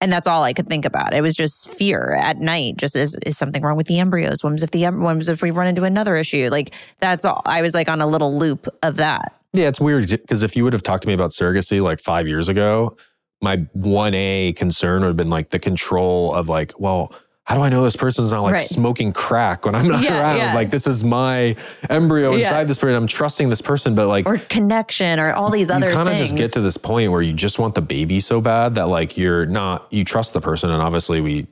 [0.00, 1.14] And that's all I could think about.
[1.14, 2.76] It was just fear at night.
[2.76, 4.42] Just is, is something wrong with the embryos?
[4.42, 6.48] What if the what if we run into another issue?
[6.50, 7.42] Like that's all.
[7.46, 9.32] I was like on a little loop of that.
[9.52, 12.26] Yeah, it's weird because if you would have talked to me about surrogacy like five
[12.26, 12.96] years ago,
[13.42, 17.12] my 1A concern would have been like the control of like, well,
[17.44, 18.66] how do I know this person's not like Right.
[18.66, 20.36] smoking crack when I'm not Yeah, around?
[20.38, 20.54] yeah.
[20.54, 21.56] Like, this is my
[21.90, 22.44] embryo Yeah.
[22.46, 22.94] inside this person.
[22.94, 25.92] I'm trusting this person, but like, Or connection, or all these other things.
[25.92, 28.40] you kind of just get to this point where you just want the baby so
[28.40, 30.70] bad that like you're not, you trust the person.
[30.70, 31.46] And obviously, we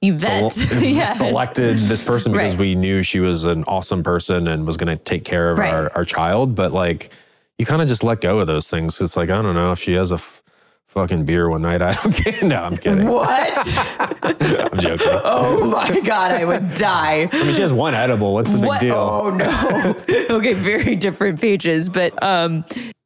[0.00, 0.56] you vet.
[0.82, 1.12] yeah.
[1.12, 2.58] selected this person because Right.
[2.60, 5.72] we knew she was an awesome person and was going to take care of Right.
[5.72, 6.54] our, our child.
[6.56, 7.10] But like,
[7.58, 9.00] you kind of just let go of those things.
[9.00, 10.42] It's like, I don't know if she has a f-
[10.86, 11.82] fucking beer one night.
[11.82, 12.42] I don't care.
[12.42, 13.06] No, I'm kidding.
[13.06, 13.74] What?
[14.72, 15.06] I'm joking.
[15.24, 17.28] oh my god, I would die.
[17.32, 18.34] I mean, she has one edible.
[18.34, 18.94] What's the big deal?
[18.96, 20.36] Oh no.
[20.36, 22.64] okay, very different pages, but um,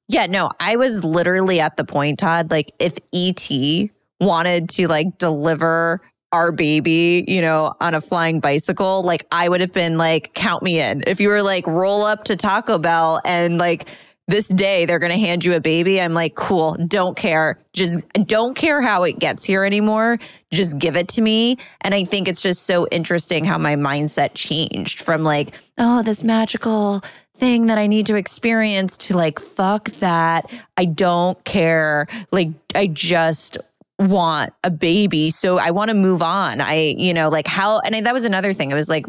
[0.09, 2.51] yeah, no, I was literally at the point, Todd.
[2.51, 3.91] Like, if ET
[4.21, 6.01] wanted to like deliver
[6.33, 10.63] our baby, you know, on a flying bicycle, like I would have been like, count
[10.63, 11.03] me in.
[11.07, 13.89] If you were like, roll up to Taco Bell and like
[14.29, 17.59] this day they're going to hand you a baby, I'm like, cool, don't care.
[17.73, 20.19] Just don't care how it gets here anymore.
[20.53, 21.57] Just give it to me.
[21.81, 26.23] And I think it's just so interesting how my mindset changed from like, oh, this
[26.23, 27.03] magical
[27.35, 30.53] thing that I need to experience to like, fuck that.
[30.77, 32.07] I don't care.
[32.31, 33.57] Like, I just
[33.99, 35.31] want a baby.
[35.31, 36.61] So I want to move on.
[36.61, 38.71] I, you know, like how, and I, that was another thing.
[38.71, 39.07] It was like,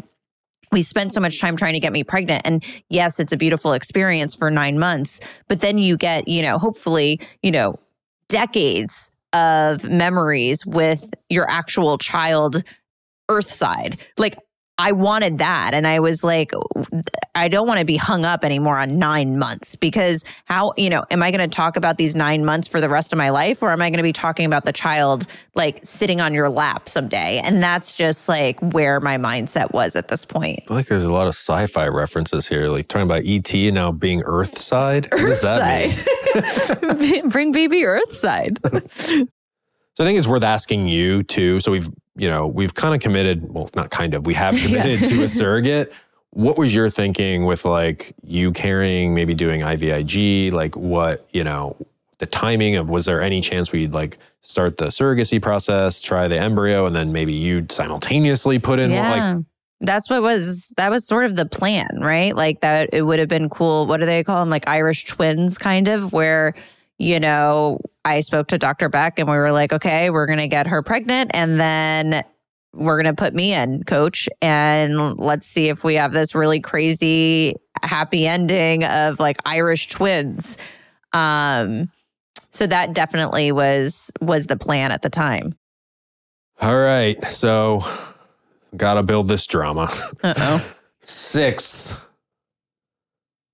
[0.72, 2.42] we spent so much time trying to get me pregnant.
[2.44, 6.58] And yes, it's a beautiful experience for nine months, but then you get, you know,
[6.58, 7.78] hopefully, you know,
[8.28, 12.62] decades of memories with your actual child
[13.28, 14.00] earthside.
[14.18, 14.36] Like
[14.80, 15.72] I wanted that.
[15.74, 16.52] And I was like,
[17.34, 21.04] I don't want to be hung up anymore on nine months because how, you know,
[21.10, 23.62] am I going to talk about these nine months for the rest of my life
[23.62, 26.88] or am I going to be talking about the child like sitting on your lap
[26.88, 27.42] someday?
[27.44, 30.60] And that's just like where my mindset was at this point.
[30.64, 33.74] I feel like there's a lot of sci-fi references here, like talking about ET and
[33.74, 35.12] now being Earthside.
[35.12, 37.28] What does that mean?
[37.28, 38.56] Bring baby Earthside.
[40.00, 41.60] So I think it's worth asking you too.
[41.60, 45.00] So we've, you know, we've kind of committed, well, not kind of, we have committed
[45.00, 45.08] Yeah.
[45.08, 45.92] to a surrogate.
[46.30, 50.52] What was your thinking with like you carrying, maybe doing IVIG?
[50.52, 51.76] Like what, you know,
[52.18, 56.38] the timing of was there any chance we'd like start the surrogacy process, try the
[56.38, 59.38] embryo, and then maybe you'd simultaneously put in like yeah.
[59.82, 62.36] That's what was that was sort of the plan, right?
[62.36, 63.86] Like that it would have been cool.
[63.86, 64.50] What do they call them?
[64.50, 66.54] Like Irish twins, kind of, where
[67.00, 68.90] you know, I spoke to Dr.
[68.90, 72.22] Beck and we were like, okay, we're going to get her pregnant and then
[72.74, 76.60] we're going to put me in, coach, and let's see if we have this really
[76.60, 80.58] crazy happy ending of like Irish twins.
[81.14, 81.90] Um,
[82.50, 85.54] so that definitely was was the plan at the time.
[86.60, 87.24] All right.
[87.24, 87.82] So,
[88.76, 89.88] got to build this drama.
[90.22, 90.74] Uh oh.
[91.00, 91.98] Sixth.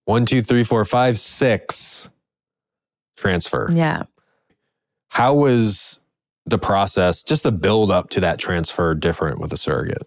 [0.05, 2.09] One, two, three, four, five, six.
[3.17, 3.69] Transfer.
[3.73, 4.03] yeah.
[5.11, 6.01] How was
[6.45, 10.07] the process, just the build up to that transfer, different with a surrogate?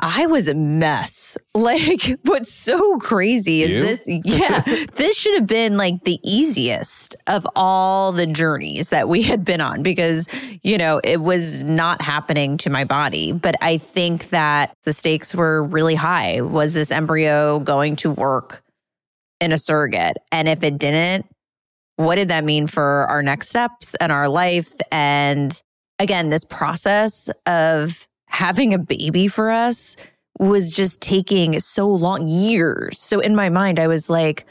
[0.00, 1.36] I was a mess.
[1.56, 3.82] Like, what's so crazy is You?
[3.82, 4.60] this, yeah,
[4.96, 9.60] this should have been like the easiest of all the journeys that we had been
[9.60, 10.26] on because,
[10.62, 13.32] you know, it was not happening to my body.
[13.32, 16.40] But I think that the stakes were really high.
[16.40, 18.64] Was this embryo going to work
[19.40, 20.16] in a surrogate?
[20.32, 21.26] And if it didn't,
[21.96, 24.72] what did that mean for our next steps and our life?
[24.90, 25.60] And
[25.98, 29.96] again, this process of having a baby for us
[30.38, 33.00] was just taking so long years.
[33.00, 34.44] So in my mind, I was like,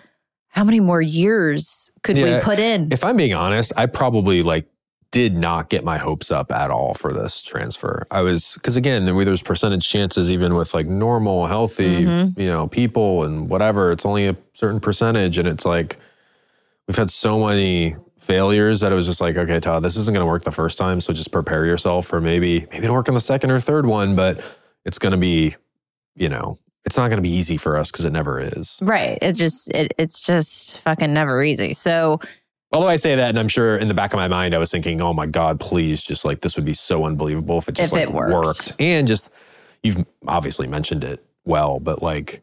[0.48, 2.90] how many more years could Yeah, we put in?
[2.92, 4.66] If I'm being honest, I probably like
[5.12, 8.08] did not get my hopes up at all for this transfer.
[8.10, 12.38] I was because again, there- there's percentage chances even with like normal, healthy, Mhm.
[12.40, 13.92] you know, people and whatever.
[13.92, 15.98] It's only a certain percentage, and it's like
[16.88, 20.24] we've had so many failures that it was just like, okay, Todd, this isn't going
[20.24, 23.16] to work the first time, so just prepare yourself for maybe maybe it'll work on
[23.16, 24.42] the second or third one, but
[24.86, 25.56] it's going to be,
[26.16, 28.80] you know, it's not going to be easy for us because it never is.
[28.82, 29.18] right.
[29.22, 31.74] It just it, it's just fucking never easy.
[31.74, 32.20] So
[32.74, 34.72] Although I say that, and I'm sure in the back of my mind, I was
[34.72, 37.94] thinking, "Oh my God, please, just like this would be so unbelievable if it just
[37.94, 38.74] If like it worked.
[38.80, 39.30] And just
[39.84, 42.42] you've obviously mentioned it well, but like,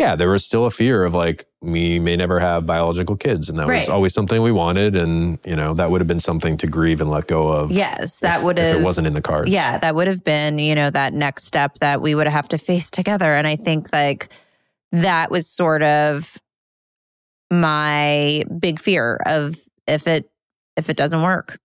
[0.00, 3.58] yeah, there was still a fear of like we may never have biological kids, and
[3.58, 3.80] that Right.
[3.80, 7.00] was always something we wanted, and you know that would have been something to grieve
[7.02, 7.70] and let go of.
[7.70, 9.50] yes, that would if have it wasn't in the cards.
[9.50, 12.58] Yeah, that would have been, you know, that next step that we would have to
[12.58, 13.34] face together.
[13.34, 14.28] And I think like
[14.92, 16.38] that was sort of
[17.50, 20.30] my big fear of if it
[20.76, 21.58] if it doesn't work.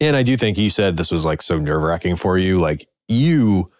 [0.00, 2.58] And I do think you said this was like so nerve wracking for you.
[2.58, 3.70] Like you,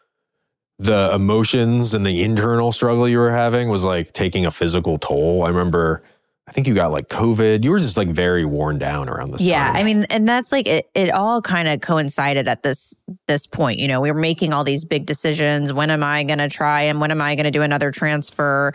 [0.81, 5.45] the emotions and the internal struggle you were having was like taking a physical toll.
[5.45, 6.03] I remember,
[6.49, 7.62] I think you got like COVID.
[7.62, 9.76] You were just like very worn down around this Yeah, time.
[9.76, 10.89] I mean, and that's like it.
[10.95, 12.95] It all kind of coincided at this
[13.28, 13.78] this point.
[13.78, 15.70] You know, we were making all these big decisions.
[15.70, 18.72] When am I going to try, and when am I going to do another transfer?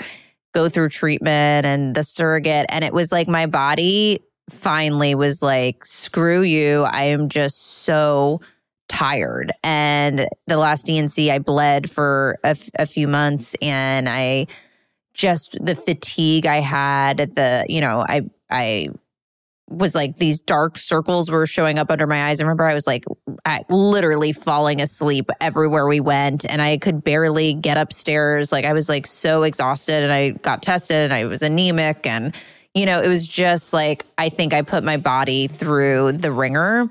[0.53, 4.19] Go through treatment and the surrogate, and it was like my body
[4.51, 6.83] finally was like, "Screw you!
[6.83, 8.41] I am just so."
[8.87, 14.47] Tired and the last D&C I bled for a, f- a few months and I
[15.13, 18.21] just the fatigue I had the you know I
[18.51, 18.89] I
[19.67, 22.39] was like these dark circles were showing up under my eyes.
[22.39, 23.05] I remember I was like
[23.45, 28.51] I, literally falling asleep everywhere we went, and I could barely get upstairs.
[28.51, 32.35] Like I was like so exhausted, and I got tested, and I was anemic, and
[32.75, 36.89] you know it was just like I think I put my body through the ringer.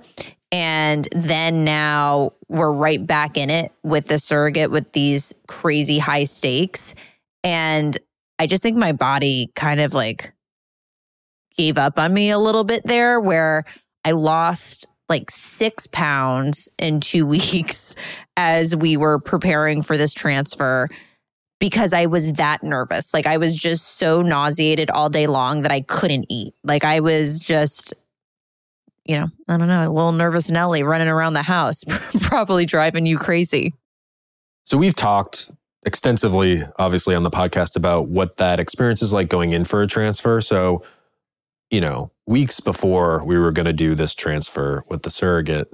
[0.54, 6.22] And then now we're right back in it with the surrogate with these crazy high
[6.22, 6.94] stakes.
[7.42, 7.98] And
[8.38, 10.32] I just think my body kind of like
[11.56, 13.64] gave up on me a little bit there where
[14.04, 17.96] I lost like six pounds in two weeks
[18.36, 20.88] as we were preparing for this transfer
[21.58, 23.12] because I was that nervous.
[23.12, 26.54] Like I was just so nauseated all day long that I couldn't eat.
[26.62, 27.92] Like I was just,
[29.04, 31.84] you know, I don't know, a little nervous Nelly running around the house,
[32.22, 33.74] probably driving you crazy.
[34.64, 35.50] So we've talked
[35.84, 39.86] extensively, obviously, on the podcast about what that experience is like going in for a
[39.86, 40.40] transfer.
[40.40, 40.82] So,
[41.70, 45.70] you know, weeks before we were going to do this transfer with the surrogate,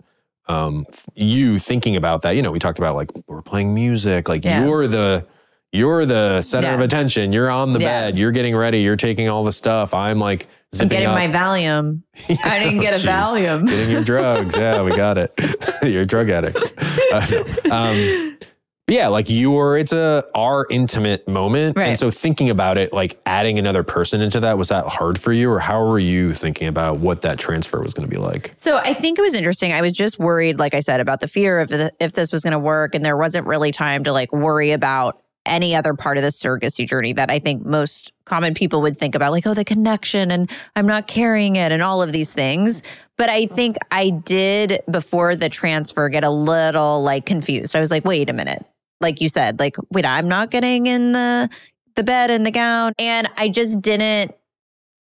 [0.48, 4.44] um, you thinking about that, you know, we talked about like we're playing music, like
[4.44, 4.64] Yeah.
[4.64, 5.26] you're the
[5.72, 7.32] you're the center of attention.
[7.32, 8.02] You're on the Yeah.
[8.06, 8.18] bed.
[8.18, 8.80] You're getting ready.
[8.80, 9.94] You're taking all the stuff.
[9.94, 10.48] I'm like
[10.78, 11.14] I'm getting up.
[11.14, 12.02] my Valium.
[12.44, 13.10] I didn't get a Jeez.
[13.10, 13.66] Valium.
[13.68, 14.56] Getting your drugs.
[14.60, 15.32] Yeah, we got it.
[15.82, 16.74] You're a drug addict.
[17.12, 18.38] Uh, um,
[18.86, 23.58] yeah, like your, it's a our intimate moment, and so thinking about it, like adding
[23.58, 26.98] another person into that, was that hard for you, or how were you thinking about
[26.98, 28.52] what that transfer was going to be like?
[28.56, 29.72] So I think it was interesting.
[29.72, 32.42] I was just worried, like I said, about the fear of the, if this was
[32.42, 36.16] going to work, and there wasn't really time to like worry about any other part
[36.16, 39.54] of the surrogacy journey that I think most common people would think about, like oh
[39.54, 42.82] the connection and I'm not carrying it and all of these things.
[43.16, 47.74] But I think I did before the transfer get a little like confused.
[47.74, 48.64] I was like, wait a minute,
[49.00, 51.48] like you said, like wait, I'm not getting in the
[51.96, 54.34] the bed and the gown, and I just didn't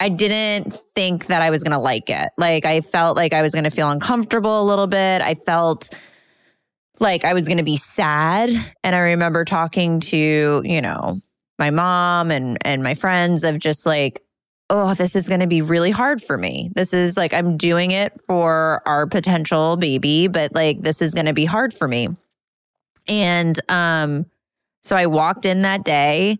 [0.00, 2.30] I didn't think that I was to like it.
[2.38, 5.20] Like I felt like I was to feel uncomfortable a little bit.
[5.20, 5.90] I felt
[7.00, 8.50] like I was going to be sad.
[8.84, 11.20] And I remember talking to, you know,
[11.58, 14.22] my mom and and my friends of just like
[14.70, 16.70] oh this is going to be really hard for me.
[16.74, 21.26] This is like I'm doing it for our potential baby, but like this is going
[21.26, 22.08] to be hard for me.
[23.06, 24.26] And um
[24.80, 26.38] so I walked in that day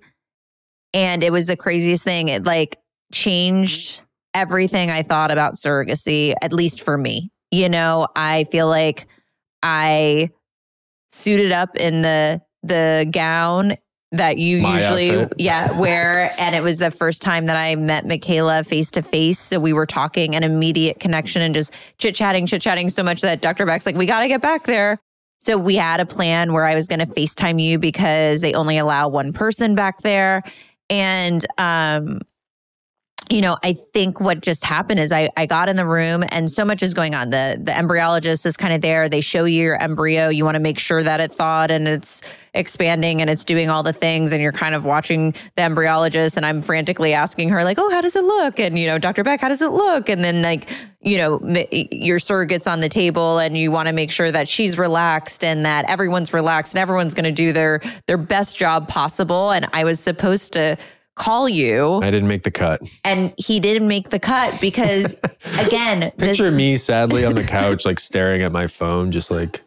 [0.95, 2.29] and it was the craziest thing.
[2.29, 2.79] It like
[3.13, 4.01] changed
[4.33, 7.31] everything I thought about surrogacy, at least for me.
[7.51, 9.07] You know, I feel like
[9.63, 10.31] I
[11.11, 13.75] suited up in the the gown
[14.13, 15.35] that you My usually outfit.
[15.39, 19.39] yeah wear and it was the first time that I met Michaela face to face
[19.39, 23.67] so we were talking an immediate connection and just chit-chatting chit-chatting so much that Dr.
[23.67, 24.99] Beck's like we got to get back there
[25.39, 28.79] so we had a plan where I was going to FaceTime you because they only
[28.79, 30.43] allow one person back there
[30.91, 32.21] and um
[33.31, 36.51] you know, I think what just happened is I, I got in the room and
[36.51, 37.31] so much is going on.
[37.31, 39.09] The the embryologist is kind of there.
[39.09, 40.29] They show you your embryo.
[40.29, 42.23] You want to make sure that it thawed and it's
[42.55, 44.33] expanding and it's doing all the things.
[44.33, 48.01] And you're kind of watching the embryologist and I'm frantically asking her, like, oh, how
[48.01, 48.59] does it look?
[48.59, 49.23] And, you know, Dr.
[49.23, 50.09] Beck, how does it look?
[50.09, 50.69] And then like,
[51.01, 51.39] you know,
[51.93, 55.65] your surrogate's on the table and you want to make sure that she's relaxed and
[55.65, 59.53] that everyone's relaxed and everyone's going to do their their best job possible.
[59.53, 60.77] And I was supposed to
[61.21, 62.81] call you I didn't make the cut.
[63.05, 65.15] and he didn't make the cut because
[65.67, 69.63] again this, Picture me sadly on the couch, like staring at my phone, just like,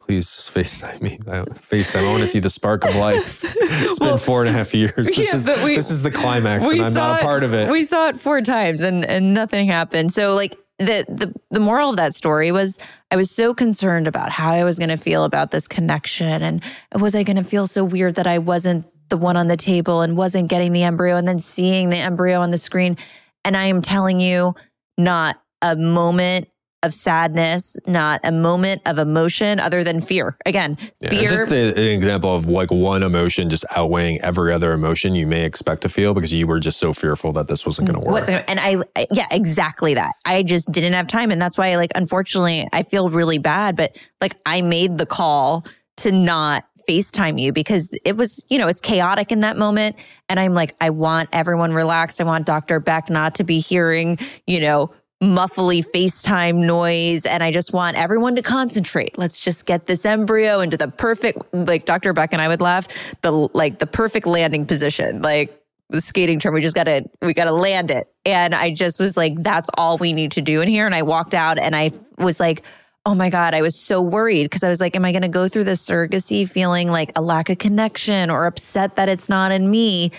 [0.00, 1.18] please just FaceTime me.
[1.26, 1.40] I,
[1.70, 2.04] FaceTime.
[2.06, 3.42] I want to see the spark of life.
[3.44, 4.92] It's been Well, four and a half years.
[5.06, 7.70] This yeah, is we- this is the climax, and I'm not a part of it.
[7.70, 11.90] we saw it four times and and nothing happened so like the the the moral
[11.90, 12.78] of that story was
[13.10, 16.62] I was so concerned about how I was going to feel about this connection and
[16.94, 20.00] was I going to feel so weird that I wasn't the one on the table
[20.00, 22.96] and wasn't getting the embryo and then seeing the embryo on the screen
[23.44, 24.54] and I am telling you
[24.98, 26.48] not a moment
[26.82, 30.38] of sadness, not a moment of emotion other than fear.
[30.46, 31.28] Again, Yeah, fear.
[31.28, 35.44] just the, an example of like one emotion just outweighing every other emotion you may
[35.44, 38.26] expect to feel because you were just so fearful that this wasn't going to work.
[38.48, 38.82] And I-
[39.12, 43.10] yeah exactly that I just didn't have time and that's why like unfortunately I feel
[43.10, 45.66] really bad but like I made the call
[45.98, 49.96] to not FaceTime you because it was you know it's chaotic in that moment
[50.28, 52.80] and I'm like I want everyone relaxed I want Dr.
[52.80, 58.36] Beck not to be hearing you know muffly FaceTime noise and I just want everyone
[58.36, 62.12] to concentrate let's just get this embryo into the perfect like Dr.
[62.12, 62.88] Beck and I would laugh
[63.22, 65.56] the like the perfect landing position like
[65.90, 66.54] the skating term.
[66.54, 68.08] We just got to we got to land it.
[68.24, 70.86] And I just was like, that's all we need to do in here.
[70.86, 72.62] And I walked out and I was like,
[73.06, 75.28] oh my god, I was so worried because I was like, am I going to
[75.28, 79.52] go through this surrogacy feeling like a lack of connection or upset that it's not
[79.52, 80.12] in me?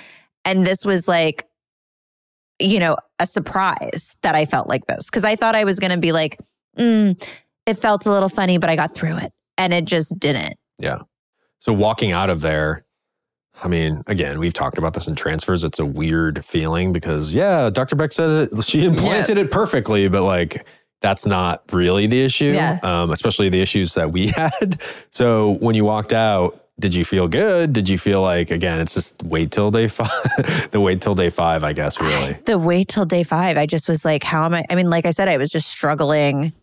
[0.45, 1.47] And this was like,
[2.59, 5.91] you know, a surprise that I felt like this because I thought I was going
[5.91, 6.39] to be like,
[6.77, 7.21] mm,
[7.65, 10.55] it felt a little funny, but I got through it, and it just didn't.
[10.79, 10.99] Yeah.
[11.59, 12.83] So walking out of there,
[13.63, 15.63] I mean, again, we've talked about this in transfers.
[15.63, 17.95] It's a weird feeling because, yeah, Dr.
[17.95, 20.65] Beck said it, she implanted it perfectly, but like
[21.01, 22.79] that's not really the issue, Yeah.
[22.83, 24.81] um, especially the issues that we had.
[25.09, 27.73] So when you walked out, did you feel good?
[27.73, 31.29] Did you feel like, again, it's just wait till day five, the wait till day
[31.29, 32.33] five, I guess, really?
[32.45, 34.63] the wait till day five, I just was like, how am I?
[34.69, 36.53] I mean, like I said, I was just struggling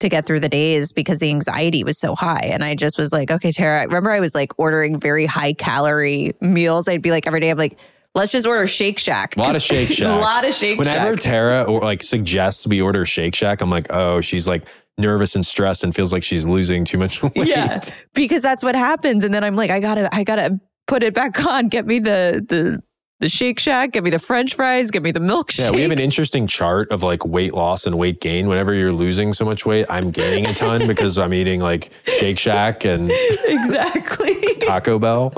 [0.00, 2.50] to get through the days because the anxiety was so high.
[2.52, 5.52] And I just was like, okay, Tara, I remember I was like ordering very high
[5.52, 6.88] calorie meals.
[6.88, 7.78] I'd be like every day, I'm like,
[8.14, 9.36] let's just order Shake Shack.
[9.36, 10.06] A lot of Shake Shack.
[10.18, 11.04] a lot of Shake Whenever Shack.
[11.04, 15.34] Whenever Tara or like suggests we order Shake Shack, I'm like, oh, she's like nervous
[15.34, 17.32] and stressed and feels like she's losing too much weight.
[17.36, 17.80] yeah,
[18.14, 19.24] because that's what happens.
[19.24, 21.68] And then I'm like, I gotta, I gotta put it back on.
[21.68, 22.82] Get me the the
[23.20, 23.92] the Shake Shack.
[23.92, 24.90] Get me the French fries.
[24.90, 25.60] Get me the milkshake.
[25.60, 28.48] Yeah, we have an interesting chart of like weight loss and weight gain.
[28.48, 32.38] Whenever you're losing so much weight, I'm gaining a ton because I'm eating like Shake
[32.38, 33.10] Shack and
[33.44, 34.34] exactly.
[34.66, 35.32] Taco Bell.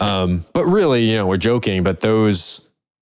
[0.00, 2.60] Um, but really, you know, we're joking, but those,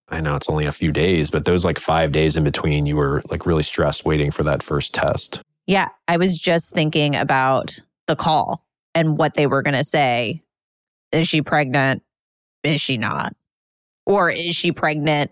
[0.08, 2.96] I know it's only a few days, but those like five days in between, you
[2.96, 5.42] were like really stressed waiting for that first test.
[5.66, 8.64] Yeah, I was just thinking about the call
[8.94, 10.42] and what they were going to say.
[11.12, 12.02] Is she pregnant?
[12.64, 13.34] Is she not?
[14.06, 15.30] Or is she pregnant?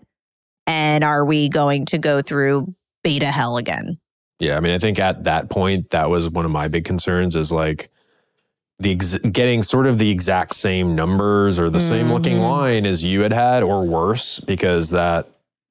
[0.67, 3.99] And are we going to go through beta hell again?
[4.39, 7.35] Yeah, I mean, I think at that point, that was one of my big concerns
[7.35, 7.90] is like
[8.81, 12.49] the ex- getting sort of the exact same numbers or the same looking Mhm.
[12.49, 15.27] line as you had had, or worse, because that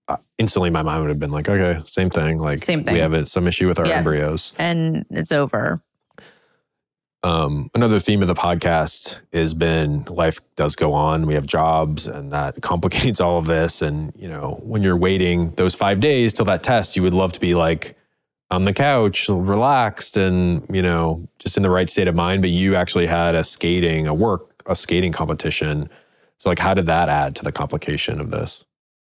[0.09, 2.39] uh, instantly my mind would have been like, okay, same thing.
[2.39, 2.95] Like Same thing.
[2.95, 3.97] we have a, some issue with our Yeah.
[3.99, 4.53] embryos.
[4.59, 5.83] And it's over.
[7.23, 11.27] um, another theme of the podcast has been life does go on.
[11.27, 13.83] We have jobs, and that complicates all of this.
[13.83, 17.33] And you know, when you're waiting those five days till that test, you would love
[17.35, 17.95] to be like
[18.51, 22.43] on the couch, relaxed, and you know, just in the right state of mind.
[22.43, 25.89] But you actually had a skating, a work, a skating competition.
[26.39, 28.65] So, like, how did that add to the complication of this?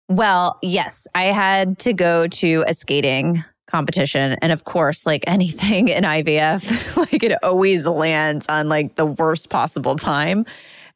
[0.08, 4.36] Well, yes, I had to go to a skating competition.
[4.40, 9.50] And of course, like anything in IVF, like it always lands on like the worst
[9.50, 10.46] possible time.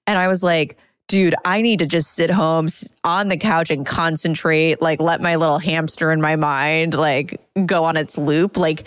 [0.07, 0.79] And I was like,
[1.11, 2.69] dude, I need to just sit home
[3.03, 7.83] on the couch and concentrate, like let my little hamster in my mind like go
[7.83, 8.57] on its loop.
[8.57, 8.87] Like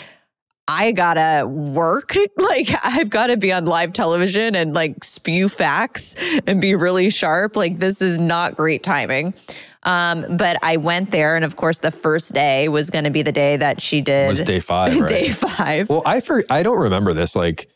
[0.65, 2.15] I gotta work.
[2.37, 6.15] Like I've gotta be on live television and like spew facts
[6.45, 7.55] and be really sharp.
[7.55, 9.33] Like this is not great timing.
[9.81, 13.21] Um, but I went there, and of course, the first day was going to be
[13.21, 14.27] the day that she did.
[14.27, 14.97] It was day five.
[14.99, 15.09] Right?
[15.09, 15.89] day five.
[15.89, 17.35] Well, I for, I don't remember this.
[17.35, 17.72] Like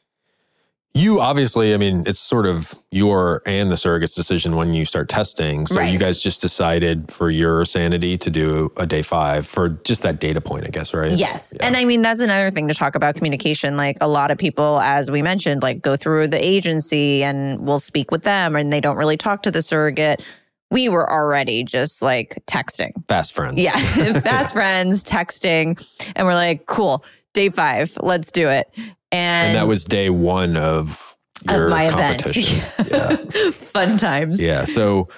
[0.97, 5.09] you obviously, I mean, it's sort of your and the surrogate's decision when you start
[5.09, 5.67] testing.
[5.67, 5.91] So right.
[5.91, 10.19] you guys just decided for your sanity to do a day five for just that
[10.19, 11.11] data point, I guess, right?
[11.11, 11.53] Yes.
[11.55, 11.67] Yeah.
[11.67, 13.77] And I mean, that's another thing to talk about communication.
[13.77, 17.79] Like a lot of people, as we mentioned, like go through the agency and we'll
[17.79, 20.25] speak with them and they don't really talk to the surrogate
[20.69, 22.91] we were already just like texting.
[23.07, 23.61] Fast friends.
[23.61, 23.71] Yeah.
[24.19, 25.81] fast friends, texting.
[26.15, 28.69] And we're like, cool, day five, let's do it.
[29.11, 31.15] And, and that was day one of
[31.49, 32.59] your of my competition.
[32.59, 32.73] Event.
[33.37, 33.51] Yeah.
[33.51, 34.41] Fun times.
[34.41, 34.63] Yeah.
[34.63, 35.09] So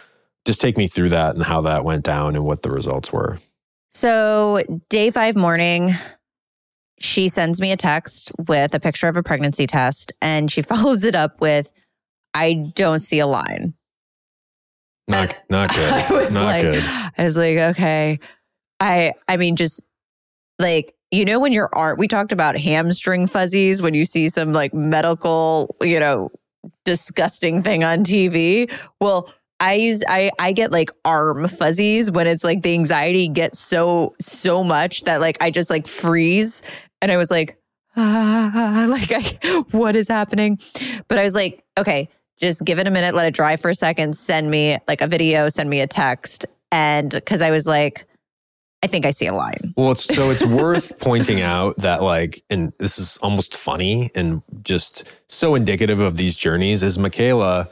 [0.46, 3.38] just take me through that and how that went down and what the results were.
[3.92, 5.92] So, day five morning,
[7.00, 11.04] she sends me a text with a picture of a pregnancy test and she follows
[11.04, 11.72] it up with,
[12.34, 13.74] I don't see a line.
[15.08, 15.94] Not not good.
[15.94, 16.84] I was not like, good.
[16.84, 18.20] I was like, okay.
[18.80, 19.86] I I mean, just
[20.60, 24.54] like you know when your art we talked about hamstring fuzzies when you see some
[24.54, 26.30] like medical you know
[26.86, 32.44] disgusting thing on tv well i use i i get like arm fuzzies when it's
[32.44, 36.62] like the anxiety gets so so much that like i just like freeze.
[37.02, 37.58] And i was like
[37.96, 40.60] ah, like I, what is happening?
[41.08, 43.76] But i was like okay just give it a minute, let it dry for a
[43.76, 46.46] second, send me like a video, send me a text.
[46.72, 48.06] And because I was like,
[48.82, 49.74] I think I see a line.
[49.76, 54.42] Well, it's so it's worth pointing out that like, and this is almost funny and
[54.64, 57.70] just so indicative of these journeys is Michaela,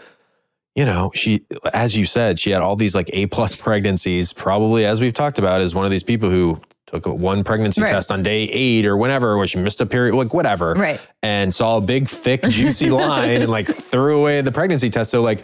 [0.76, 4.86] you know, she, as you said, she had all these like A plus pregnancies, probably
[4.86, 7.89] as we've talked about, is one of these people who took one pregnancy right.
[7.89, 10.74] test on day eight or whenever, which missed a period, like whatever.
[10.74, 11.05] Right.
[11.24, 15.12] And saw a big, thick, juicy line and like threw away the pregnancy test.
[15.12, 15.43] So like,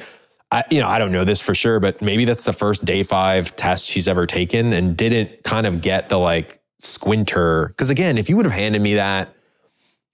[0.54, 3.02] I, you know, I don't know this for sure, but maybe that's the first day
[3.02, 7.74] five test she's ever taken and didn't kind of get the like squinter.
[7.76, 9.34] Cause again, if you would have handed me that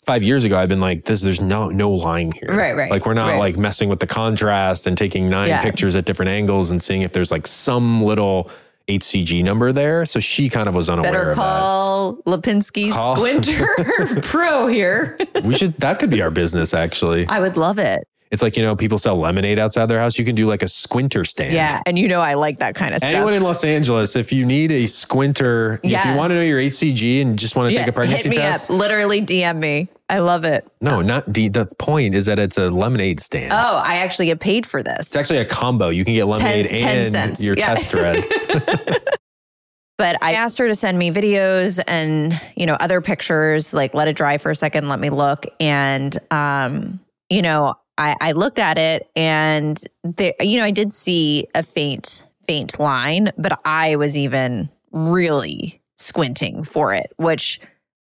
[0.06, 2.56] five years ago, I've been like, this, there's no, no line here.
[2.56, 2.90] Right, right.
[2.90, 3.38] Like we're not right.
[3.38, 5.62] like messing with the contrast and taking nine yeah.
[5.62, 8.50] pictures at different angles and seeing if there's like some little
[8.88, 10.06] HCG number there.
[10.06, 13.18] So she kind of was unaware Better call Lipinski call.
[13.18, 13.68] Squinter
[14.24, 15.18] Pro here.
[15.44, 17.28] we should, that could be our business actually.
[17.28, 18.08] I would love it.
[18.32, 20.20] It's like, you know, people sell lemonade outside their house.
[20.20, 21.54] You can do like a squinter stand.
[21.54, 21.82] Yeah.
[21.88, 23.12] And you know, I like that kind of stuff.
[23.12, 26.00] Anyone in Los Angeles, if you need a squinter, yeah.
[26.00, 27.80] if you want to know your HCG and just want to yeah.
[27.80, 28.78] take a pregnancy Hit me test, up.
[28.78, 29.90] literally DM me.
[30.10, 30.68] I love it.
[30.80, 31.50] No, not D.
[31.50, 33.52] The point is that it's a lemonade stand.
[33.52, 35.00] Oh, I actually get paid for this.
[35.00, 35.90] It's actually a combo.
[35.90, 37.42] You can get lemonade 10, 10 and cents.
[37.42, 37.74] your yeah.
[37.74, 38.24] test thread.
[39.98, 44.08] but I asked her to send me videos and, you know, other pictures, like let
[44.08, 45.46] it dry for a second, let me look.
[45.60, 47.00] And, um,
[47.30, 51.62] you know, I, I looked at it and there, you know, I did see a
[51.62, 57.60] faint, faint line, but I was even really squinting for it, which,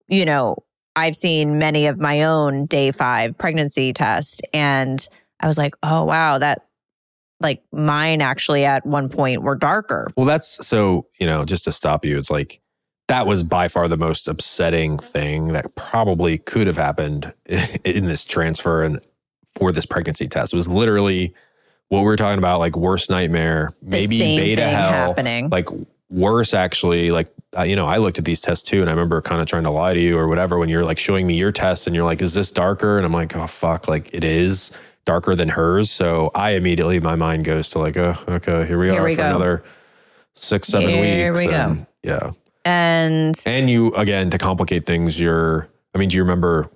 [0.09, 0.57] you know,
[0.97, 5.07] I've seen many of my own day five pregnancy tests and
[5.41, 6.67] I was like, oh wow, that
[7.41, 10.11] like mine actually at one point were darker.
[10.17, 12.63] Well, that's so, you know, just to stop you, it's like
[13.09, 17.35] that was by far the most upsetting thing that probably could have happened
[17.85, 19.01] in this transfer and
[19.55, 20.53] for this pregnancy test.
[20.53, 21.35] It was literally
[21.89, 25.51] what we were talking about, like worst nightmare, maybe beta hell, happening.
[25.51, 25.69] like
[26.09, 27.11] worse actually.
[27.11, 29.47] Like uh, you know, I looked at these tests too, and I remember kind of
[29.47, 31.95] trying to lie to you or whatever when you're like showing me your tests, and
[31.95, 34.71] you're like, "Is this darker?" And I'm like, "Oh fuck!" Like it is
[35.05, 35.91] darker than hers.
[35.91, 39.15] So I immediately my mind goes to like, "Oh, okay, here we here are we
[39.15, 39.29] for go.
[39.29, 39.63] another
[40.35, 41.87] six, seven here weeks." Here we and, go.
[42.03, 42.31] Yeah,
[42.65, 45.21] and and you again to complicate things.
[45.21, 46.71] You're, I mean, do you remember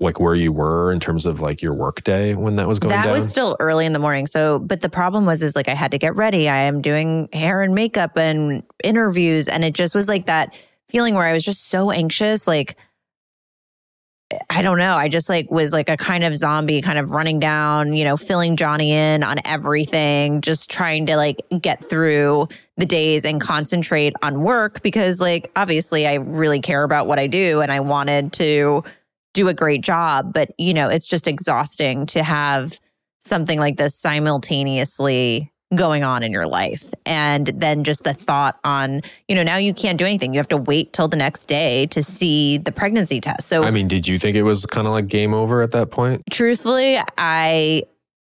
[0.00, 2.94] like where you were in terms of like your work day when that was going
[2.94, 3.12] that down?
[3.12, 5.90] was still early in the morning so but the problem was is like i had
[5.90, 10.08] to get ready i am doing hair and makeup and interviews and it just was
[10.08, 12.76] like that feeling where i was just so anxious like
[14.48, 14.92] I don't know.
[14.92, 18.16] I just like was like a kind of zombie, kind of running down, you know,
[18.16, 24.14] filling Johnny in on everything, just trying to like get through the days and concentrate
[24.22, 28.32] on work because, like, obviously I really care about what I do and I wanted
[28.34, 28.84] to
[29.32, 30.32] do a great job.
[30.32, 32.78] But, you know, it's just exhausting to have
[33.20, 36.92] something like this simultaneously going on in your life.
[37.06, 40.34] And then just the thought on, you know, now you can't do anything.
[40.34, 43.48] You have to wait till the next day to see the pregnancy test.
[43.48, 45.90] So, I mean, did you think it was kind of like game over at that
[45.90, 46.22] point?
[46.30, 47.84] truthfully, I,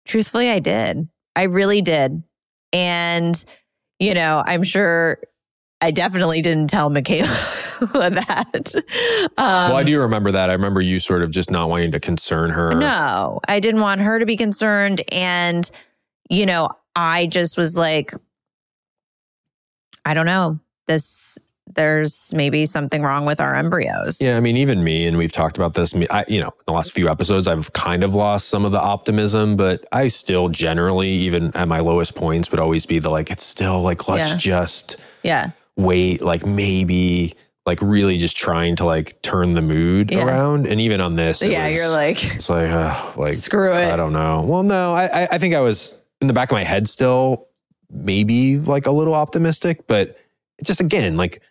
[0.08, 1.08] truthfully, I did.
[1.36, 2.24] I really did.
[2.74, 3.46] And,
[4.00, 5.20] you know, I'm sure
[5.80, 7.28] I definitely didn't tell Michaela
[7.94, 8.72] that.
[8.76, 10.50] Um, well, I do remember that.
[10.50, 12.74] I remember you sort of just not wanting to concern her.
[12.76, 15.02] No, I didn't want her to be concerned.
[15.12, 15.70] And,
[16.30, 18.14] you know, I just was like,
[20.06, 20.60] I don't know.
[20.88, 21.38] This,
[21.76, 24.22] there's maybe something wrong with our embryos.
[24.22, 25.94] Yeah, I mean, even me, and we've talked about this.
[26.10, 28.80] I, you know, in the last few episodes, I've kind of lost some of the
[28.80, 33.30] optimism, but I still generally, even at my lowest points, would always be the like,
[33.30, 34.38] it's still like, let's Yeah.
[34.38, 35.50] just Yeah.
[35.76, 37.34] wait, like maybe,
[37.68, 40.26] like really just trying to like turn the mood Yeah.
[40.26, 40.66] around.
[40.66, 41.68] And even on this, yeah.
[41.68, 43.92] was- You're like, it's like, uh, like screw it.
[43.94, 44.42] I don't know.
[44.48, 47.46] Well, no, I, I think I was in the back of my head still
[47.92, 50.18] maybe like a little optimistic, but
[50.64, 51.42] just again, like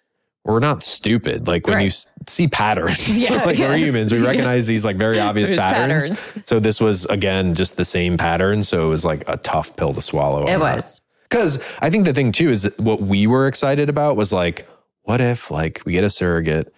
[0.44, 1.46] we're not stupid.
[1.48, 1.86] Like when you Right.
[1.86, 3.68] s- see patterns, Yeah, like yes.
[3.68, 4.26] we're humans, we Yeah.
[4.26, 6.08] recognize these like very obvious patterns.
[6.08, 6.48] patterns.
[6.48, 8.62] So this was again just the same pattern.
[8.62, 10.44] So it was like a tough pill to swallow.
[10.44, 11.00] It was.
[11.28, 14.66] because I think the thing too is what we were excited about was like,
[15.07, 16.72] what if like we get a surrogate.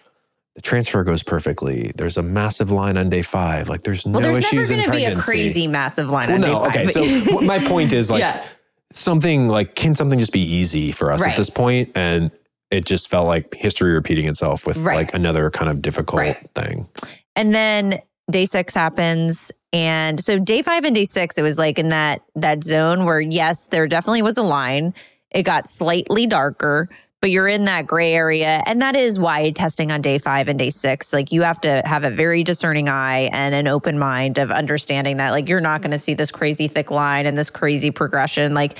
[0.55, 1.91] The transfer goes perfectly.
[1.95, 3.69] There's a massive line on day five.
[3.69, 6.27] Like there's Well, no there's never issues in going to be a crazy massive line
[6.27, 6.95] Well, on no, day five.
[6.95, 7.11] okay.
[7.25, 8.45] but- So my point is like yeah.
[8.91, 11.31] something like can something just be easy for us Right.
[11.31, 11.91] at this point?
[11.95, 12.31] And
[12.71, 14.95] it just felt like history repeating itself with Right.
[14.97, 16.49] like another kind of difficult Right.
[16.55, 16.89] thing.
[17.37, 17.99] And then
[18.29, 19.51] day six happens.
[19.71, 23.21] And so day five and day six, it was like in that that zone where
[23.21, 24.93] yes, there definitely was a line.
[25.31, 26.89] It got slightly darker,
[27.21, 28.63] but you're in that gray area.
[28.65, 31.81] And that is why testing on day five and day six, like you have to
[31.85, 35.81] have a very discerning eye and an open mind of understanding that like you're not
[35.81, 38.53] going to see this crazy thick line and this crazy progression.
[38.53, 38.77] Like,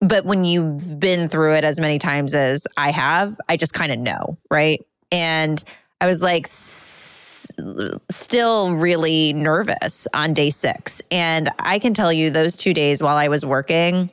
[0.00, 3.92] but when you've been through it as many times as I have, I just kind
[3.92, 4.84] of know, right?
[5.12, 5.62] And
[6.00, 7.50] I was like, s-
[8.10, 11.02] still really nervous on day six.
[11.10, 14.10] And I can tell you those two days while I was working,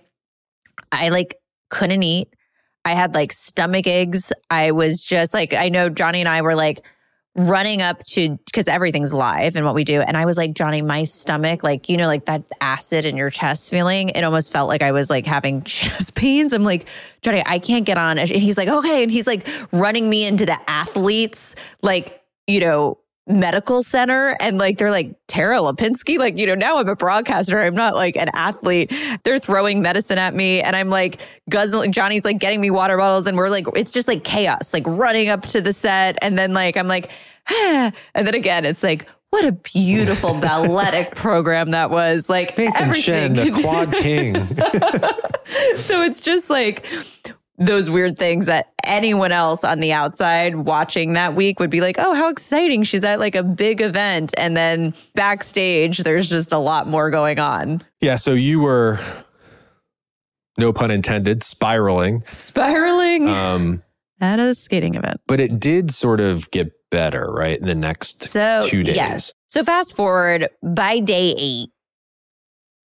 [0.92, 1.40] I like
[1.70, 2.30] couldn't eat.
[2.88, 4.32] I had like stomach aches.
[4.50, 6.86] I was just like, I know Johnny and I were like
[7.36, 10.00] running up to, because everything's live and what we do.
[10.00, 13.30] And I was like, Johnny, my stomach, like, you know, like that acid in your
[13.30, 16.54] chest feeling, it almost felt like I was like having chest pains.
[16.54, 16.88] I'm like,
[17.22, 18.18] Johnny, I can't get on.
[18.18, 19.04] And he's like, okay.
[19.04, 24.78] And he's like running me into the athletes, like, you know, medical center and like
[24.78, 28.30] they're like Tara Lipinski like you know now I'm a broadcaster I'm not like an
[28.34, 31.20] athlete they're throwing medicine at me and I'm like
[31.50, 34.84] guzzling Johnny's like getting me water bottles and we're like it's just like chaos like
[34.88, 37.12] running up to the set and then like I'm like
[37.50, 37.92] ah.
[38.16, 43.38] and then again it's like what a beautiful balletic program that was like Nathan Chen,
[43.38, 44.36] everything the quad king.
[45.76, 46.86] so it's just like
[47.58, 51.98] those weird things that anyone else on the outside watching that week would be like,
[52.00, 52.84] oh, how exciting.
[52.84, 54.34] She's at like a big event.
[54.38, 57.82] And then backstage, there's just a lot more going on.
[58.02, 58.16] yeah.
[58.16, 59.00] So you were,
[60.58, 62.24] no pun intended, spiraling.
[62.28, 63.84] Spiraling Um,
[64.20, 65.22] at a skating event.
[65.28, 67.60] but it did sort of get better, right?
[67.60, 68.96] In the next So, two days.
[68.96, 69.32] yes.
[69.48, 71.70] So fast forward by day eight,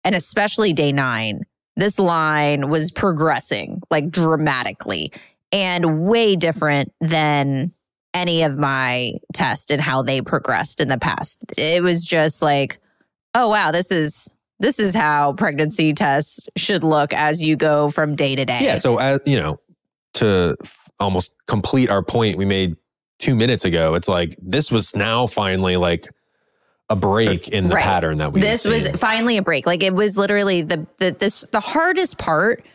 [0.03, 1.41] and especially day nine,
[1.75, 5.11] this line was progressing like dramatically
[5.51, 7.71] and way different than
[8.13, 11.39] any of my tests and how they progressed in the past.
[11.57, 12.79] It was just like,
[13.35, 18.15] oh wow, this is this is how pregnancy tests should look as you go from
[18.15, 18.59] day to day.
[18.63, 18.75] Yeah.
[18.75, 19.59] So, as, you know,
[20.15, 22.75] to f- almost complete our point we made
[23.19, 26.07] two minutes ago, it's like this was now finally like
[26.89, 27.83] a break in the Right.
[27.83, 28.39] pattern that we.
[28.41, 29.67] this was finally a break.
[29.67, 32.65] Like it was literally the the this the hardest part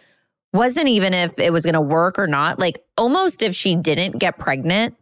[0.53, 2.59] wasn't even if it was going to work or not.
[2.59, 4.97] Like almost if she didn't get pregnant,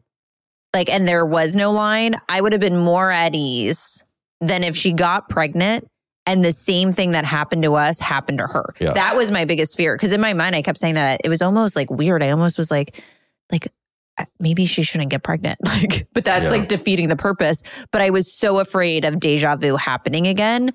[0.74, 4.04] like and there was no line, I would have been more at ease
[4.40, 5.86] than if she got pregnant
[6.26, 8.74] and the same thing that happened to us happened to her.
[8.78, 8.92] Yeah.
[8.92, 11.42] That was my biggest fear because in my mind I kept saying that it was
[11.42, 12.22] almost like weird.
[12.22, 13.02] I almost was like
[13.50, 13.68] like
[14.38, 15.58] maybe she shouldn't get pregnant.
[15.64, 16.50] Like but that's Yeah.
[16.50, 17.62] like defeating the purpose.
[17.90, 20.70] But I was so afraid of deja vu happening again.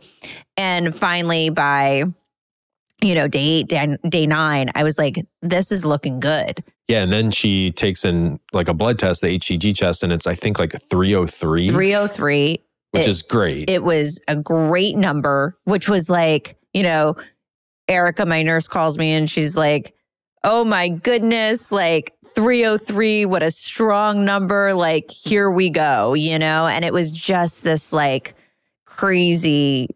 [0.58, 2.04] And finally by
[3.02, 6.64] you know, day eight, day, day nine, I was like, this is looking good.
[6.88, 10.28] yeah, and then she takes in like a blood test, the HCG test, and it's
[10.28, 11.70] I think like three oh three.
[11.70, 12.60] 303.
[12.92, 13.70] which It- is great.
[13.70, 17.16] it was a great number, which was like, you know,
[17.88, 19.94] Erica, my nurse, calls me and she's like,
[20.48, 24.76] Oh my goodness, like 303, what a strong number.
[24.76, 26.68] Like, here we go, you know?
[26.68, 28.36] And it was just this like
[28.86, 29.90] crazy,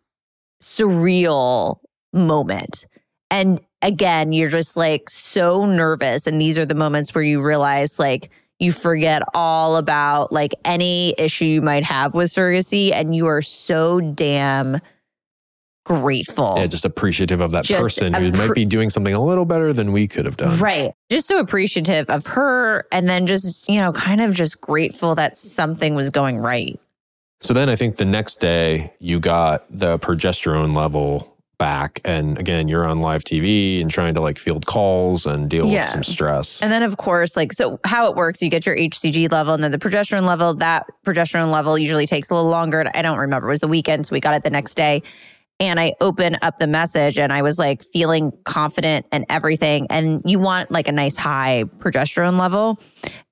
[0.61, 1.77] surreal
[2.13, 2.87] moment.
[3.31, 6.27] And again, you're just like so nervous.
[6.27, 11.13] And these are the moments where you realize, like, you forget all about like any
[11.17, 14.79] issue you might have with surrogacy and you are so damn
[15.85, 16.55] grateful.
[16.57, 19.73] yeah, just appreciative of that Just person who might be doing something a little better
[19.73, 20.59] than we could have done.
[20.59, 20.91] Right.
[21.09, 25.37] Just so appreciative of her and then just, you know, kind of just grateful that
[25.37, 26.79] something was going right.
[27.41, 32.01] So then I think the next day you got the progesterone level back.
[32.03, 35.81] And again, you're on live TV and trying to like field calls and deal Yeah.
[35.81, 36.61] with some stress.
[36.63, 39.63] And then, of course, like, so how it works, you get your HCG level and
[39.63, 40.55] then the progesterone level.
[40.55, 42.89] That progesterone level usually takes a little longer.
[42.95, 43.47] I don't remember.
[43.47, 44.07] It was the weekend.
[44.07, 45.03] So we got it the next day.
[45.59, 49.87] And I open up the message and I was like feeling confident and everything.
[49.89, 52.79] And you want like a nice high progesterone level.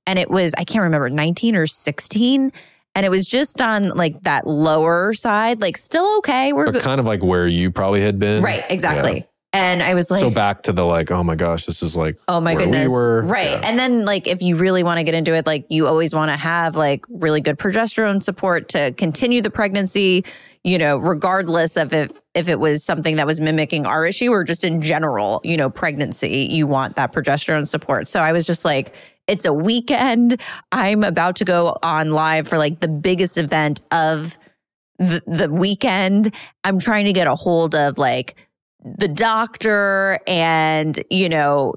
[0.05, 2.51] And it was, I can't remember, 19 or 16.
[2.97, 6.51] And it was just on like that lower side, like still okay.
[6.51, 8.41] We're but kind of like where you probably had been.
[8.41, 9.27] Right, exactly.
[9.53, 12.17] And I was like, so back to the like, oh my gosh, this is like
[12.27, 12.87] Oh my goodness.
[12.87, 13.21] we were.
[13.21, 13.51] Right.
[13.51, 13.61] Yeah.
[13.65, 16.31] And then like if you really want to get into it, like you always want
[16.31, 20.25] to have like really good progesterone support to continue the pregnancy,
[20.63, 24.43] you know, regardless of if if it was something that was mimicking our issue or
[24.43, 28.07] just in general, you know, pregnancy, you want that progesterone support.
[28.07, 28.95] So I was just like,
[29.27, 30.41] it's a weekend.
[30.71, 34.37] I'm about to go on live for like the biggest event of
[34.97, 36.33] the, the weekend.
[36.63, 38.35] I'm trying to get a hold of like
[38.83, 41.75] the doctor and, you know,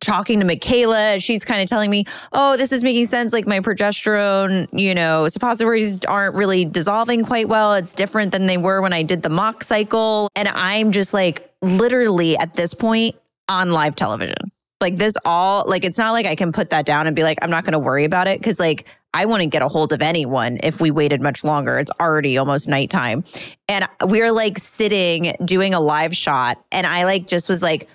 [0.00, 1.18] talking to Michaela.
[1.20, 3.32] She's kind of telling me, oh, this is making sense.
[3.32, 7.74] Like my progesterone, you know, suppositories aren't really dissolving quite well.
[7.74, 10.28] It's different than they were when I did the mock cycle.
[10.34, 13.16] And I'm just like literally at this point
[13.48, 14.51] on live television.
[14.82, 17.38] Like this all, like it's not like I can put that down and be like,
[17.40, 18.42] I'm not going to worry about it.
[18.42, 21.78] Cause like I wouldn't get a hold of anyone if we waited much longer.
[21.78, 23.24] It's already almost nighttime.
[23.68, 26.62] And we are like sitting doing a live shot.
[26.70, 27.88] And I like just was like,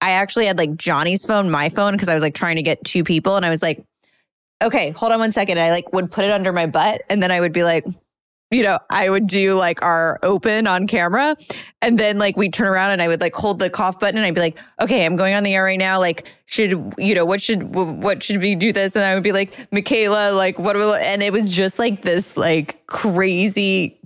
[0.00, 2.82] I actually had like Johnny's phone, my phone, because I was like trying to get
[2.84, 3.36] two people.
[3.36, 3.84] And I was like,
[4.62, 5.58] okay, hold on one second.
[5.58, 7.02] I like would put it under my butt.
[7.08, 7.84] And then I would be like,
[8.50, 11.36] you know, I would do like our open on camera.
[11.82, 14.26] And then like we turn around and I would like hold the cough button and
[14.26, 15.98] I'd be like, okay, I'm going on the air right now.
[15.98, 18.96] Like, should, you know, what should, what should we do this?
[18.96, 22.86] And I would be like, Michaela, like, what, and it was just like this like
[22.86, 24.00] crazy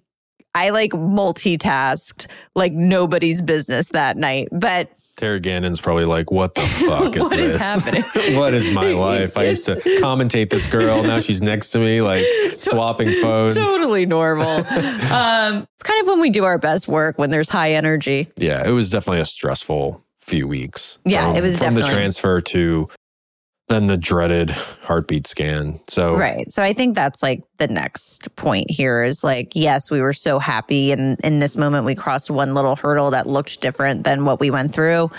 [0.54, 4.48] I like multitasked like nobody's business that night.
[4.52, 7.62] But Terry Gannon's probably like, what the fuck is What is this?
[7.62, 8.02] happening?
[8.36, 9.36] what is my life?
[9.36, 11.02] I used to commentate this girl.
[11.02, 12.24] Now she's next to me, like
[12.56, 13.54] swapping phones.
[13.54, 14.48] totally normal.
[14.48, 18.28] um, it's kind of when we do our best work when there's high energy.
[18.36, 20.98] Yeah, it was definitely a stressful few weeks.
[21.04, 22.88] Yeah, from, it was from the transfer to
[23.68, 25.80] then the dreaded heartbeat scan.
[25.88, 26.50] So Right.
[26.52, 30.38] So I think that's like the next point here is like, yes, we were so
[30.38, 30.92] happy.
[30.92, 34.50] And in this moment, we crossed one little hurdle that looked different than what we
[34.50, 35.10] went through.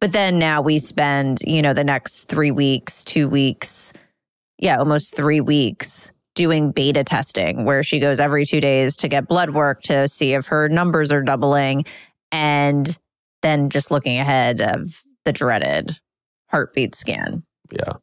[0.00, 3.94] But then now we spend, you know, the next three weeks, two weeks,
[4.58, 9.26] yeah, almost three weeks doing beta testing where she goes every two days to get
[9.26, 11.86] blood work to see if her numbers are doubling.
[12.30, 12.98] And
[13.40, 15.98] then just looking ahead of the dreaded
[16.50, 17.45] heartbeat scan.
[17.70, 17.94] Yeah.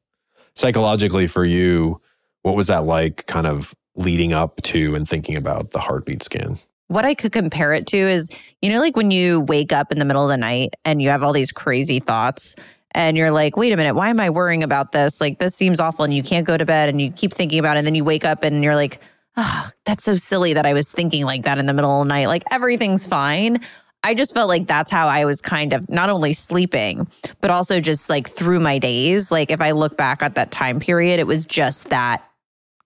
[0.55, 2.01] Psychologically for you,
[2.41, 6.57] what was that like kind of leading up to and thinking about the heartbeat scan?
[6.93, 8.29] what I could compare it to is,
[8.61, 11.09] you know, like when you wake up in the middle of the night and you
[11.09, 12.55] have all these crazy thoughts
[12.91, 15.19] and you're like, wait a minute, why am I worrying about this?
[15.19, 16.05] Like, this seems awful.
[16.05, 17.79] And you can't go to bed and you keep thinking about it.
[17.79, 19.01] And then you wake up and you're like,
[19.35, 22.09] oh, that's so silly that I was thinking like that in the middle of the
[22.09, 22.27] night.
[22.27, 23.61] Like, everything's fine.
[24.03, 27.07] I just felt like that's how I was kind of not only sleeping,
[27.39, 29.31] but also just like through my days.
[29.31, 32.23] Like, if I look back at that time period, it was just that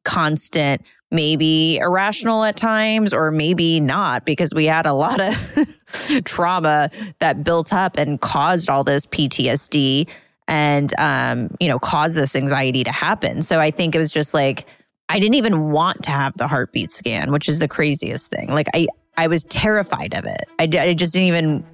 [0.03, 6.91] constant, maybe irrational at times, or maybe not, because we had a lot of trauma
[7.19, 10.07] that built up and caused all this PTSD
[10.48, 13.41] and, um, you know, caused this anxiety to happen.
[13.41, 14.65] So I think it was just like,
[15.10, 18.49] I didn't even want to have the heartbeat scan, which is the craziest thing.
[18.49, 18.88] Like, I,
[19.18, 20.45] I was terrified of it.
[20.60, 21.65] I, just didn't even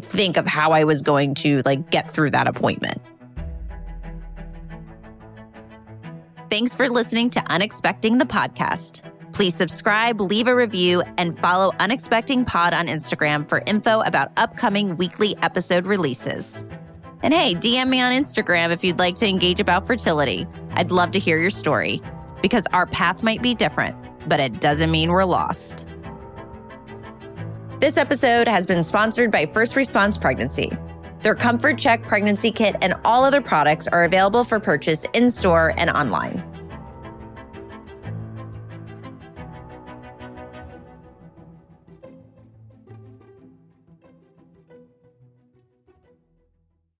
[0.00, 3.00] think of how I was going to like get through that appointment.
[6.50, 9.02] Thanks for listening to Unexpecting the podcast.
[9.32, 14.96] Please subscribe, leave a review, and follow Unexpecting Pod on Instagram for info about upcoming
[14.96, 16.64] weekly episode releases.
[17.22, 20.46] And hey, DM me on Instagram if you'd like to engage about fertility.
[20.72, 22.00] I'd love to hear your story
[22.42, 23.94] because our path might be different,
[24.28, 25.86] but it doesn't mean we're lost.
[27.80, 30.70] This episode has been sponsored by First Response Pregnancy.
[31.20, 35.72] Their Comfort Check pregnancy kit and all other products are available for purchase in store
[35.78, 36.59] and online.